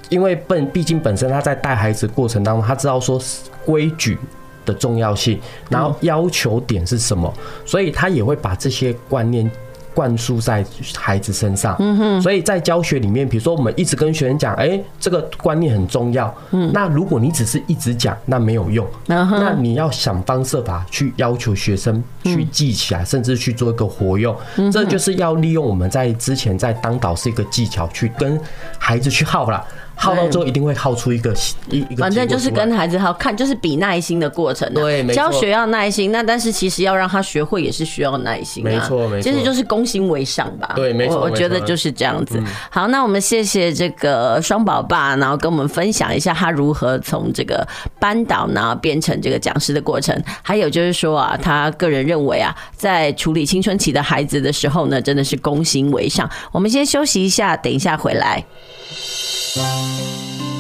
[0.09, 3.19] 因为本毕竟本身他在带孩子过程当中，他知道说
[3.65, 4.17] 规矩
[4.65, 5.39] 的重要性，
[5.69, 7.33] 然后要求点是什么，
[7.65, 9.49] 所以他也会把这些观念。
[9.93, 10.65] 灌输在
[10.97, 11.77] 孩子身上，
[12.21, 16.33] 所以在教学里面，比如说我们一直跟学生讲，哎，这个观念很重要。
[16.73, 18.87] 那如果你只是一直讲，那没有用。
[19.05, 24.35] 那你要想方设法去要求学生去记起来，甚至去做一个活用。
[24.71, 28.39] 这就是要利用我们在之前在当导师一个技巧，去跟
[28.77, 29.63] 孩子去耗了。
[30.01, 31.31] 耗到之后一定会耗出一个
[31.69, 34.67] 一一个，反正就是跟孩子耗看，就是比耐心的过程。
[34.73, 38.63] 对，教学要耐心，那但是其实要让他学会也是需要耐心。
[38.63, 40.73] 没错，没错，其实就是攻心为上吧。
[40.75, 42.41] 对，没错，我觉得就是这样子。
[42.71, 47.67] 好，那我们谢谢这个双宝爸，然后跟我们分享一下他如何从这个
[47.99, 50.19] 班导然后变成这个讲师的过程。
[50.41, 56.27] 还有就是说啊，他个人认为啊，在处理青春期的孩子的时候呢，真的是攻心为上。
[56.51, 58.43] 我们先休息一下，等一下回来。
[59.53, 60.50] 你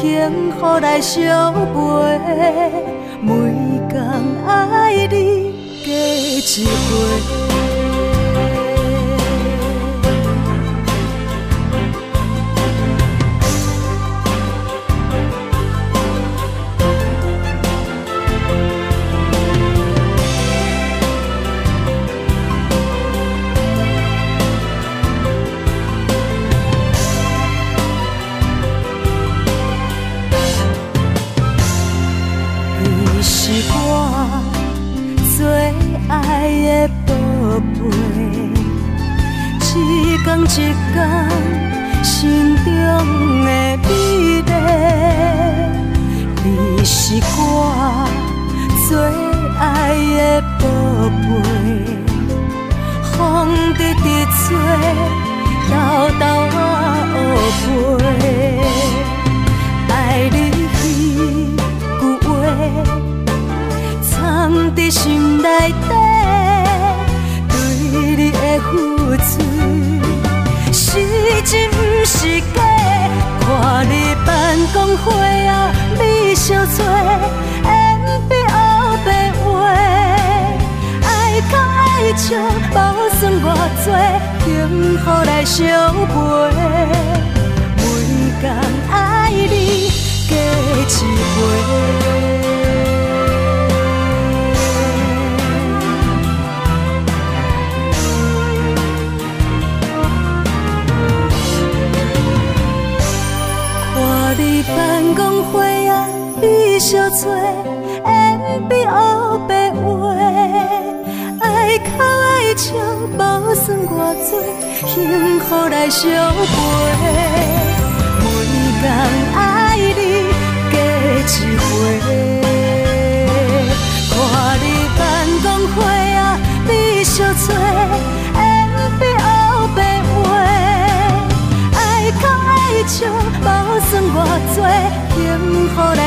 [0.00, 2.18] 幸福来相陪，
[3.20, 3.34] 每
[3.90, 4.02] 天
[4.46, 5.52] 爱你
[5.84, 7.59] 多一回。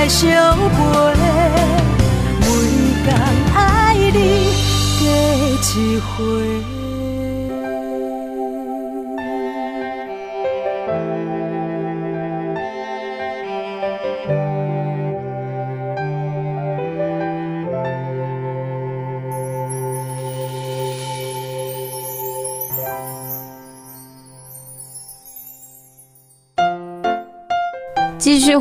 [0.04, 1.16] 来相陪，
[2.42, 2.46] 每
[3.06, 3.08] 天
[3.56, 4.52] 爱你
[5.00, 5.02] 加
[5.80, 6.73] 一回。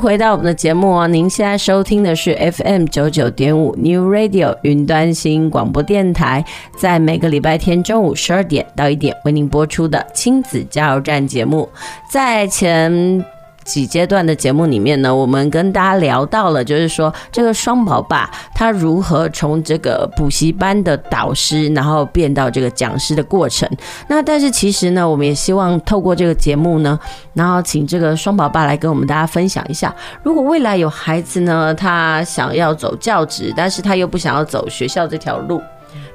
[0.03, 6.45] 回到我们的节目哦，您现在收听的是 FM 九九点五 New Radio 云端新广播电台，
[6.77, 11.69] 在每个礼拜天中午十二点到一点为您播出的亲子加油站节目，
[12.11, 13.42] 在前。
[13.65, 23.69] 几阶段的节目里面呢，我们跟大家聊到了，就是说这个双宝爸他如何从这个补习班的导师，然后变到这个讲师的过程。
[24.09, 26.99] 那但是其实呢，我们也希望透过这个节目呢，
[27.35, 35.61] 然后请这个双宝爸来跟我们大家分享一下，如果未来有孩子呢，他想要走教职，但是他又不想要走学校这条路。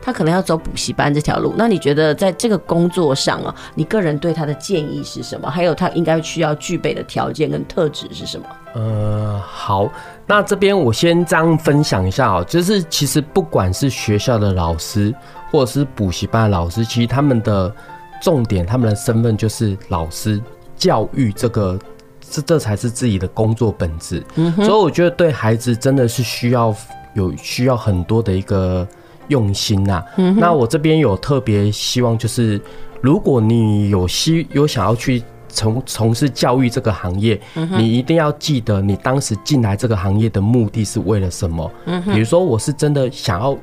[0.02, 5.50] 他可能要走补习班这条路，那你觉得在这个工作上啊，你个人对他的建议是什么？
[5.50, 8.46] 还有他应该需要具备的条件跟特质是什么？
[8.74, 9.90] 呃，好，
[10.26, 15.14] 那这边我先这样分享一下哦，就是其实不管是学校的老师
[15.52, 17.74] 或者是补习班的老师，其实他们的
[18.22, 20.40] 重点，他们的身份就是老师，
[20.76, 21.80] 教育这个
[22.22, 24.24] 这这才是自己的工作本质。
[24.36, 26.74] 嗯，所以我觉得对孩子真的是需要
[27.14, 28.88] 有需要很多的一个。
[29.28, 30.06] 用心呐、啊，
[30.38, 32.60] 那我这边有特别希望，就是
[33.02, 41.72] 如果你有希有想要去从从事教育这个行业，你一定要记得你当时进来这个行业的目的是为了什么。
[42.06, 43.58] 比如说我是真的想要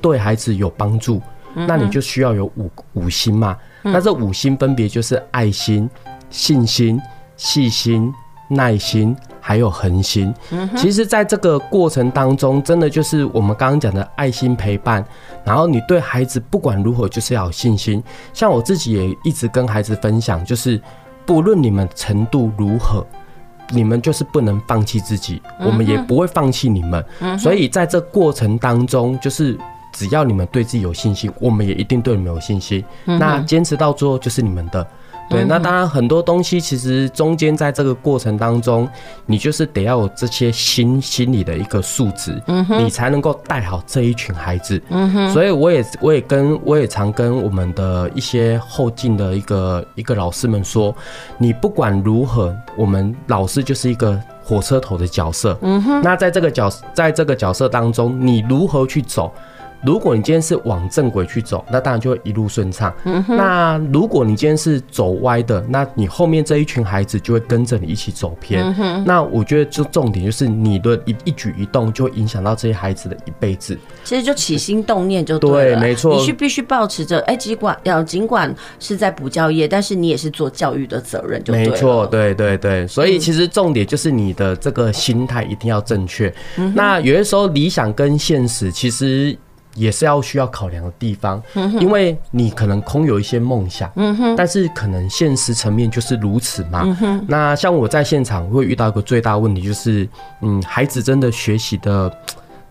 [0.00, 1.20] 对孩子有帮助，
[1.54, 3.56] 那你就需要有五五星嘛。
[3.82, 5.88] 那这五星分别就是爱心、
[6.30, 7.00] 信心、
[7.36, 8.12] 细心、
[8.50, 9.16] 耐心。
[9.42, 10.32] 还有恒心，
[10.76, 15.02] 其实，在这个过程当中，真的就是我们刚刚讲的爱心陪伴。
[15.44, 18.04] 然后，你对孩子不管如何，就是要有信心。
[18.34, 20.80] 像我自己也一直跟孩子分享，就是
[21.24, 23.04] 不论你们程度如何，
[23.70, 27.02] 你们就是不能放弃自己，我们也不会放弃你们。
[27.38, 29.58] 所以，在这过程当中，就是
[29.90, 32.84] 只要你们对自己有信心，我们也一定对你们有信心。
[33.04, 34.86] 那坚持到最后，就是你们的。
[35.30, 38.88] 对，那当然很多东西其实中间在这个过程当中，
[39.26, 45.32] 你就是得要有这些心心理的一个素质，嗯哼，你才能够带好这一群孩子，嗯哼。
[45.32, 50.92] 所以我也我也跟我也常跟我们的一些后进的一个一个老师们说，
[51.38, 56.02] 你不管如何，我们老师就是一个火车头的角色，嗯哼。
[56.02, 59.32] 那在这个角在这个角色当中，你如何去走？
[59.84, 62.92] 如果你今天是往正轨去走，那当然就会一路顺畅。
[63.04, 63.24] 嗯。
[63.28, 68.62] 那如果你今天是走歪的，那你后面这一群孩子就会跟着你一起走偏。
[68.78, 69.02] 嗯。
[69.06, 73.78] 那我觉得就重点就是你的一一举一动就会影响到这些孩子的一辈子。
[74.04, 76.14] 其实就起心动念就对没错。
[76.14, 81.52] 你是必须保持着，哎，尽管要尽管是在补教业，但是你也是做教育的责任就。
[81.52, 82.86] 没错，对对对。
[82.86, 86.32] 所以其实重点就是你的这个心态一定要正确。
[86.56, 86.72] 嗯。
[86.74, 89.36] 那有的时候理想跟现实其实。
[89.74, 91.42] 也是要需要考量的地方，
[91.80, 93.90] 因为你可能空有一些梦想，
[94.36, 96.96] 但是可能现实层面就是如此嘛。
[97.26, 100.08] 那像我在现场会遇到一个最大问题，就是
[100.40, 102.12] 嗯，孩子真的学习的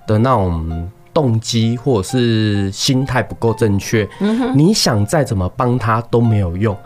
[0.06, 0.90] 的那种。
[1.14, 4.08] 动机或者是心态不够正确，
[4.56, 6.78] 你想再怎么帮他都没有用。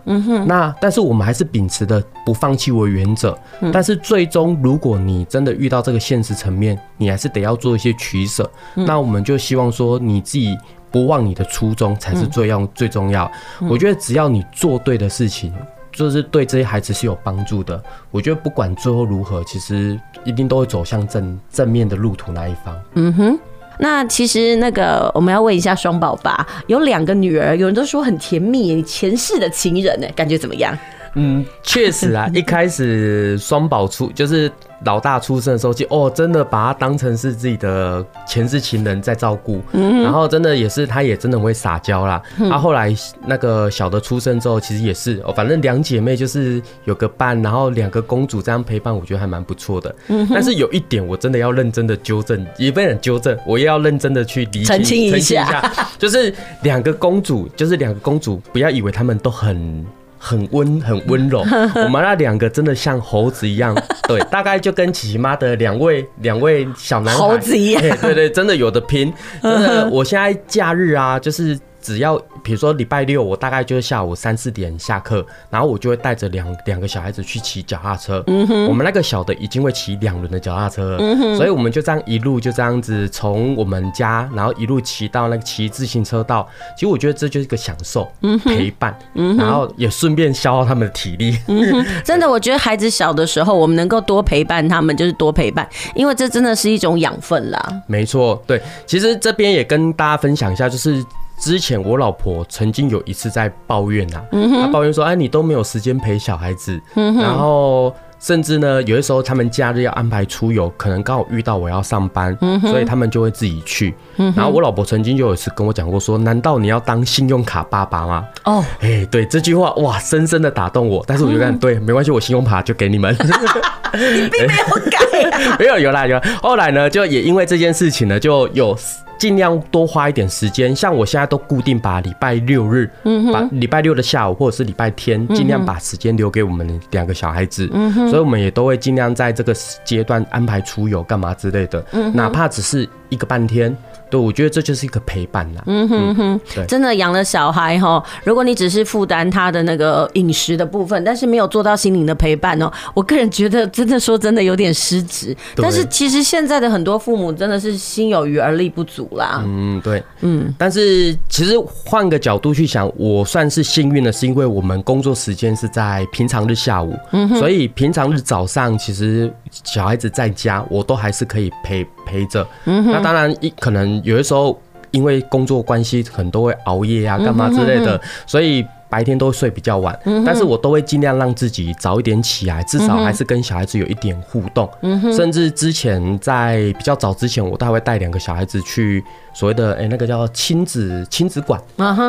[0.46, 3.38] 那但是我们还是秉持的不放弃为原则。
[3.72, 8.50] 但是最终，如果你真的遇到这个现实层面，你还是得要做一些取舍。
[8.74, 10.58] 那我们就希望说，你自己
[10.90, 13.30] 不忘你的初衷才是最要最重要。
[13.70, 15.54] 我觉得只要你做对的事情，
[15.92, 17.82] 就是对这些孩子是有帮助的。
[18.12, 22.80] 我觉得不管最后如何，其实一定都会走向正正面的路途那一方。
[22.96, 23.40] 嗯哼。
[23.80, 30.78] 那其实那个我们要问一下双宝爸，有两个女儿，有人都说很甜蜜，你前世的情人呢，感觉怎么样？
[31.16, 34.52] 嗯，确实啊，一开始双宝出就是。
[34.86, 42.22] 老大出生的时候就哦，真的把他当成是自己的前世情人在照顾，然后真的也是，他也真的会撒娇啦。
[42.50, 42.94] 他后来
[43.26, 49.94] 那个小的出生之后，其实也是哦，反正两姐妹就是有个伴，然后两个公主这样陪伴，我觉得还蛮不错的。
[50.30, 59.86] 但是有一点我真的要认真的纠正，也不能纠正，我也要认真的去理清澄清一下，就是两个公主，就是两个公主，不要以为他们都很。
[60.26, 61.42] 很温很温柔，
[61.84, 63.76] 我们那两个真的像猴子一样，
[64.08, 67.20] 对，大概就跟琪琪妈的两位两位小男孩。
[67.20, 71.60] 猴子一样，对对对，真的有的拼，真的， 我现在假日啊，就是。
[71.84, 78.24] 只要比如说礼拜六，我大概就是下午三四点下课，然后我就会带着两两个小孩子去骑脚踏车。
[78.28, 80.98] 嗯哼，我们那个小的已经会骑两轮的脚踏车了。
[81.00, 86.48] 嗯哼，所以我们就这样一路就这样子从我们家，然后一路骑到那个骑自行车道。
[86.76, 91.38] 其实我觉得这就是一个享受，嗯，陪伴，嗯，然后也顺便消耗他们的体力。
[91.48, 97.82] 嗯，真的，我觉得孩子小的时候，我们能够多陪伴他们，就是多陪伴，因为这真的是一种养分啦。
[97.88, 101.04] 没错，对，其实这边也跟大家分享一下，就是。
[101.40, 104.26] 之前我老婆曾经有一次在抱怨呐、啊，
[104.62, 113.94] 她抱怨说：“哎，你都没有时间陪小孩子，然后。”甚至呢，有的时候他们假日要安排出游，可能刚好遇到我要上班，所以他们就会自己去。
[114.16, 121.04] 然后我老婆曾经就有一次跟我讲过，说：“难道你要当信用卡爸爸吗？”哦，哎，对这句话哇，深深的打动我。
[121.06, 123.14] 但是我就讲，对，没关系，我信用卡就给你们。
[123.94, 125.00] 你并没有改，
[125.60, 126.20] 没有有啦有。
[126.42, 128.78] 后来呢，就也因为这件事情呢，就有
[129.18, 130.76] 尽量多花一点时间。
[130.76, 137.70] 像我现在都固定把礼拜六日，嗯把礼拜六的下午或者是礼拜天，尽量把时间留给我们两个小孩子。
[137.74, 139.54] 嗯所以我们也都会尽量在这个
[139.86, 143.76] 阶段安排出游干嘛之类的，嗯哪怕只是一个半天。
[144.14, 145.64] 对，我觉得这就是一个陪伴呐。
[145.66, 155.36] 嗯哼哼，对，真的养了小孩哈，如果你只是负担他的那个饮食的部分，但是没有做到心灵的陪伴哦，我个人觉得真的说真的有点失职。
[155.56, 159.42] 但是其实现在的很多父母真的是心有余而力不足啦。
[159.44, 160.54] 嗯，对，嗯。
[160.60, 169.34] 但是其实换个角度去想，我算是幸运的，是因为我们工作时间是在平常日下午，嗯，所以平常日早上其实
[169.64, 172.48] 小孩子在家，我都还是可以陪陪着。
[172.66, 174.03] 嗯，那当然一可能。
[174.04, 178.64] 有的时候，因为工作关系，很多会熬夜啊，干嘛之类的，所以
[178.94, 179.98] 白天都会睡比较晚。
[180.24, 184.70] 但是我都会尽量让自己早一点起来，至少还是跟小孩子有一点互动。
[185.12, 191.60] 甚至之前在比较早之前，我都还会带两个小孩子去所谓的哎、欸、那个叫亲子亲子馆。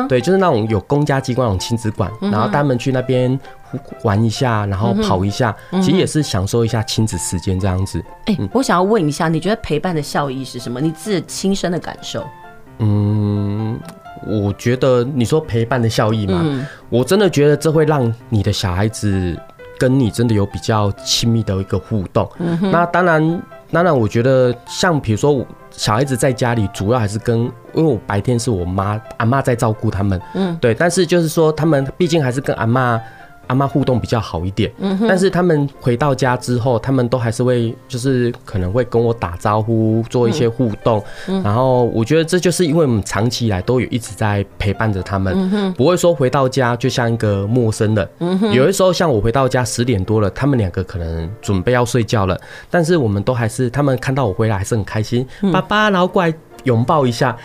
[0.07, 3.39] 对，就是那种有公家机关那种亲子馆，然后带他们去那边
[4.03, 7.99] 玩一下，然后跑一下，其实也是享受一下亲子时间这样子。
[8.27, 10.79] 哎，我想要问一下，你觉得陪伴的效益是什么？
[10.79, 12.23] 你自己亲身的感受？
[12.79, 13.79] 嗯，
[14.25, 19.37] 我觉得你说陪伴的效益嘛，嗯、我真的觉得这会让你的小孩子
[19.77, 22.29] 跟你真的有比较亲密的一个互动。
[22.39, 23.41] 嗯、那当然，
[23.71, 27.39] 当然，我觉得像比如说小孩子在家里，主要还是跟，
[27.73, 32.99] 因为我白天是我妈阿妈在照顾他们，嗯，对，但是就是说他们毕竟还是跟阿嬷。
[33.47, 34.71] 阿妈互动比较好一点，
[35.07, 41.03] 但是他们回到家之后，他们都还是会就是可能会跟我打招呼，做一些互动。
[41.43, 48.09] 然后我觉得这就是因为我们长期以来都有一直在陪伴着他们，不会说回到家就像一个陌生人。
[48.53, 52.39] 有的时候像我回到家十点多了，他们两个可能准备要睡觉了，
[52.69, 56.33] 但是我们都还是他们看到我回来还是很开心，爸爸，然后过来
[56.63, 57.37] 拥抱一下。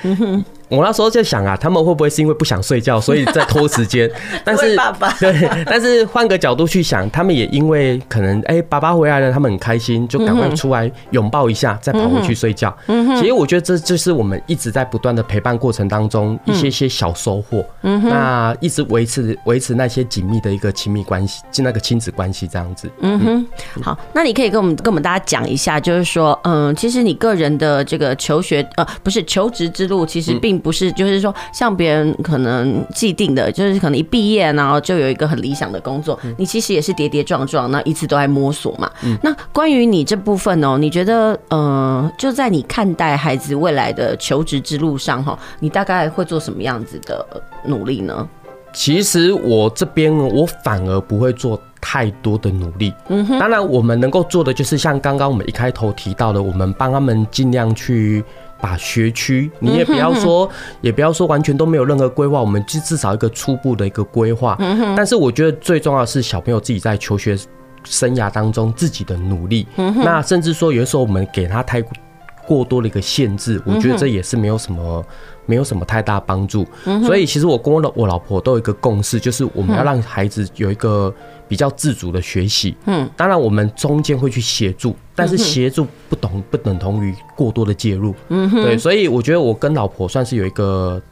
[0.70, 4.10] 我那时候就想啊，他们会不会是因为不想睡觉，所以在拖时间？
[4.44, 12.74] 但是爸爸对，但是换个角度去想，他们也因为可能哎、欸，爸爸回来了，他们很开心，就赶快出来拥抱一下，再跑回去睡觉。
[12.86, 17.64] 嗯哼，其实我觉得这就是我们一直在不断的陪伴过程当中一些些小收获。
[17.82, 22.88] 嗯哼，那一直维持维持那些紧密的一个亲密关系，就那个亲子关系这样子。
[23.00, 23.46] 嗯哼，
[23.82, 38.90] 好，那你可以跟我们跟我们大家讲一下，就是说，嗯，其实你个人的这个求学呃，不是求职之路，其实并不是，就是说像别人可能既定的，就是可能一毕业然后就有一个很理想的工作，你其实也是跌跌撞撞，那一直都在摸索嘛。
[39.22, 47.24] 那关于你这部分哦，你觉得呃，就在你看待孩子未来的求职之路上哈，你大概会做什么样子的
[47.64, 48.28] 努力呢？
[48.72, 52.94] 其实我这边我反而不会做太多的努力。
[53.08, 58.24] 嗯哼，当然我们能够做的就是像刚刚我们一开头提到的，我们帮他们尽量去。
[58.60, 60.48] 把学区，你也不要说，
[60.80, 64.56] 也不要说完全都没有任何规划，我们至至少一个初步的一个规划。
[64.96, 67.36] 但是我觉得最重要的是小朋友自己在求学
[67.84, 69.66] 生涯当中自己的努力。
[69.76, 71.82] 那甚至说有的时候我们给他太
[72.46, 75.04] 过多的一个限制，我觉得这也是没有什么。
[75.50, 76.64] 没有什么太大帮助，
[77.04, 81.12] 所以其实我跟我我老婆都有一个共识，就是我们要让孩子有一个
[81.48, 82.76] 比较自主的学习。
[82.86, 88.14] 嗯，当然我们中间会去协助，但是协助不同不等同于过多的介入。
[88.28, 91.02] 嗯，对，所以我觉得我跟老婆算是有一个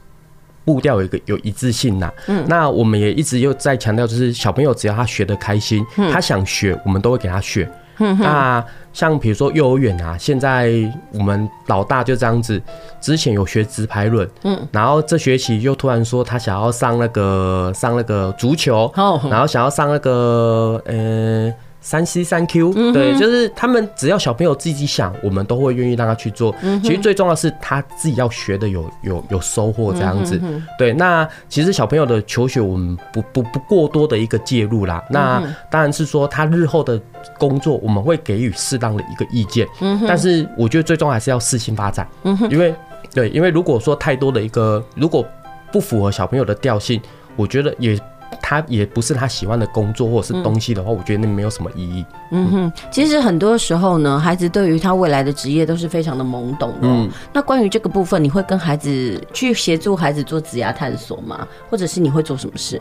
[0.65, 2.09] 步调，有一个有一致性呐。
[2.29, 7.69] 嗯，那我们也一直又在强调，就是小朋友只要他学的开心，他想学，我们都会给他学。
[7.99, 10.73] 那像比如说幼儿园啊，现在
[11.13, 12.61] 我们老大就这样子，
[13.01, 18.93] 之前有学直排轮，嗯，然后这学期又突然说他想要上那个上那个足球，
[19.31, 21.53] 然后想要上那个呃。
[21.81, 26.55] 三 C 三 Q，对，就是他们只要小朋友自己想，我们都会愿意让他去做。
[26.83, 30.41] 其实最重要的是他自己要学的有有有收获这样子。
[30.77, 35.03] 对，那其实小朋友的求学，我们不不不过多的一个介入啦。
[35.09, 37.01] 那当然是说他日后的
[37.39, 39.67] 工作，我们会给予适当的一个意见。
[40.07, 42.07] 但是我觉得最终还是要适性发展。
[42.51, 42.75] 因为
[43.15, 45.25] 对，因为如果说太多的一个，如果
[45.71, 47.01] 不符合小朋友的调性，
[47.37, 47.99] 我觉得也。
[48.43, 52.05] 他也不是他喜欢的工作或者是东西的话，我觉得那没有什么意义。
[52.31, 56.89] 嗯哼，其实很多时候呢，孩子对于他未来的职业都是非常的懵懂的。
[56.89, 61.47] 嗯，那关于这个部分，你会跟孩子去协助孩子做职业探索吗？
[61.71, 62.81] 或者是你会做什么事？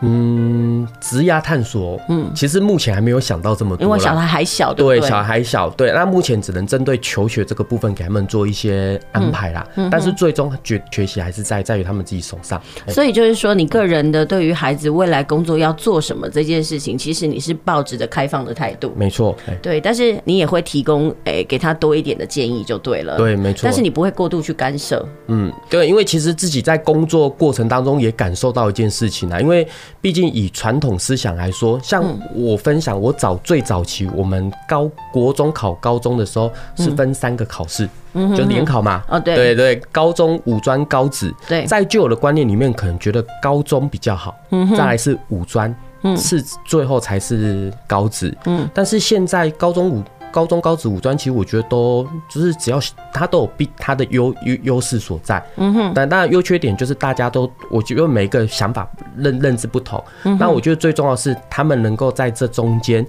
[0.00, 9.66] 嗯，职涯探索，嗯，其实目前还没有想到这么多，因为小孩还小，对，对，小孩还小，对，那目前只能针对求学这个部分给他们做一些安排啦。
[9.76, 12.60] 嗯，但是最终学学习还是在在于他们自己手上。
[12.88, 19.80] 所以就是说，你个人的对于孩子未来工作要做什么这件事情，其实你是抱着的开放的态度，没错，对。
[19.80, 23.60] 但是你也会提供，哎，给他多一点的建议就对了，对，没错。
[23.64, 29.66] 但是你不会过度去干涉，嗯，对，因为其实自己在工作过程当中也感受到一件事情啊，因为
[30.00, 32.04] 毕竟以传统思想来说，像
[32.34, 37.88] 我分享，我早最早期，我们高国中考高中的时候是分三个考试，
[38.36, 39.02] 就联考嘛。
[39.08, 41.34] 哦，对对对，高中、五专、高职。
[41.48, 44.34] 对，在旧有的观念里面，可能觉得高中比较好，
[44.76, 45.74] 再来是五专，
[46.16, 48.36] 是最后才是高职。
[48.46, 50.02] 嗯，但是现在高中五。
[50.34, 52.80] 高中、高职、五专，其实我觉得都就是只要
[53.12, 55.92] 他都有必他的优优优势所在，嗯哼。
[55.94, 60.02] 但当然优缺点就是大家都，我觉得每一个想法认认知不同，
[60.40, 63.06] 那我觉得最重要的是他们能够在这中间。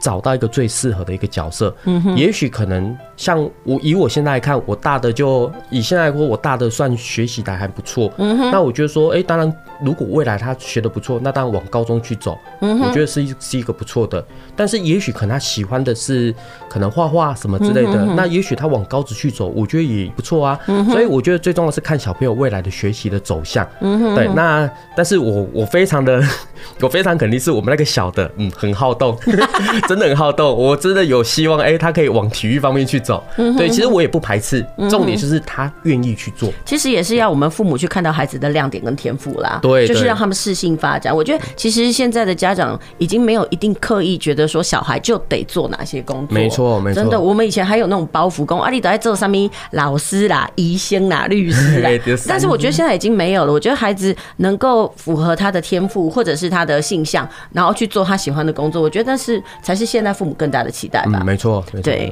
[0.00, 9.50] 找到一个最适合的一个角色，嗯哼，也许可能像我以我现在来看，我大的就以现在来说，我大的算学习的还不错，嗯哼，那我觉得说，哎，当然
[9.82, 14.22] 如果未来他学的不错，那当然往高中去走，嗯哼，我觉得是一是一个不错的。
[14.54, 16.34] 但是也许可能他喜欢的是
[16.74, 20.58] 可能画画什么之类的，那也许他往高职去走，我觉得也不错啊。
[20.90, 24.26] 所以我觉得最重要的是看小朋友未来的学习的走向，嗯哼，对。
[24.34, 26.20] 那但是我我非常的
[26.82, 29.16] 我非常肯定是我们那个小的，嗯，很好动。
[29.86, 33.22] 真的很好动，我真的有希望，哎、欸，他可以往体育方面去走。
[33.36, 36.50] 对，其实我也不排斥，重点就是他愿意去做。
[36.64, 41.14] 其实也是要我们父母去看到孩子的亮点跟天赋啦，对，就是让他们适性发展。
[41.14, 47.00] 我觉得其实现在的家长已经没有一定刻意觉得说小孩就得做哪些工作，没错，没错。
[47.00, 51.88] 真的，我们以前还有那种包袱工，阿里都在做上面老师啦、医生啦、律师啦。
[52.28, 53.52] 但是我觉得现在已经没有了。
[53.52, 59.84] 我觉得孩子能够符合他的天赋或者是他的性向，然后去做他喜欢的工作，我觉得那是才是。
[59.84, 61.18] 现在父母更大的期待吧？
[61.20, 62.10] 嗯，没错，对。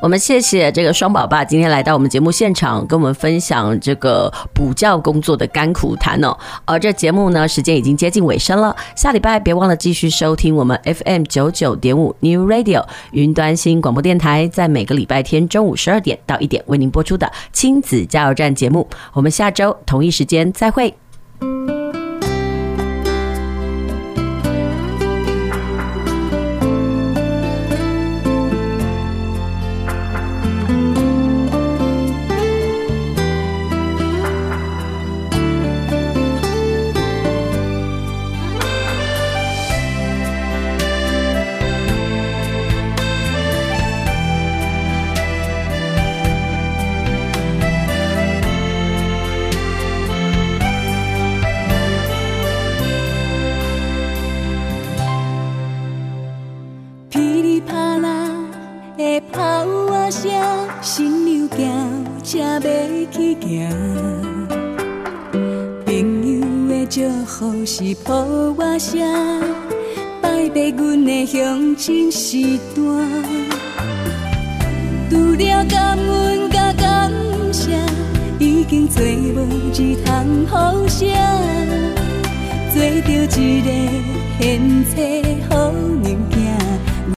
[0.00, 6.34] 我们谢谢这个双宝爸今天来到我们节目现场，跟我们分享这个补教工作的甘苦谈哦。
[6.64, 12.82] 而这节目呢，时间已经接近尾声了，下礼拜别忘了继续收听我们 FM 九九点五 New Radio
[13.12, 18.88] 云端新广播电台，在每个礼拜天中午十二点到一点为您播出的亲子加油站节目。
[19.12, 20.94] 我们下周同一时间再会。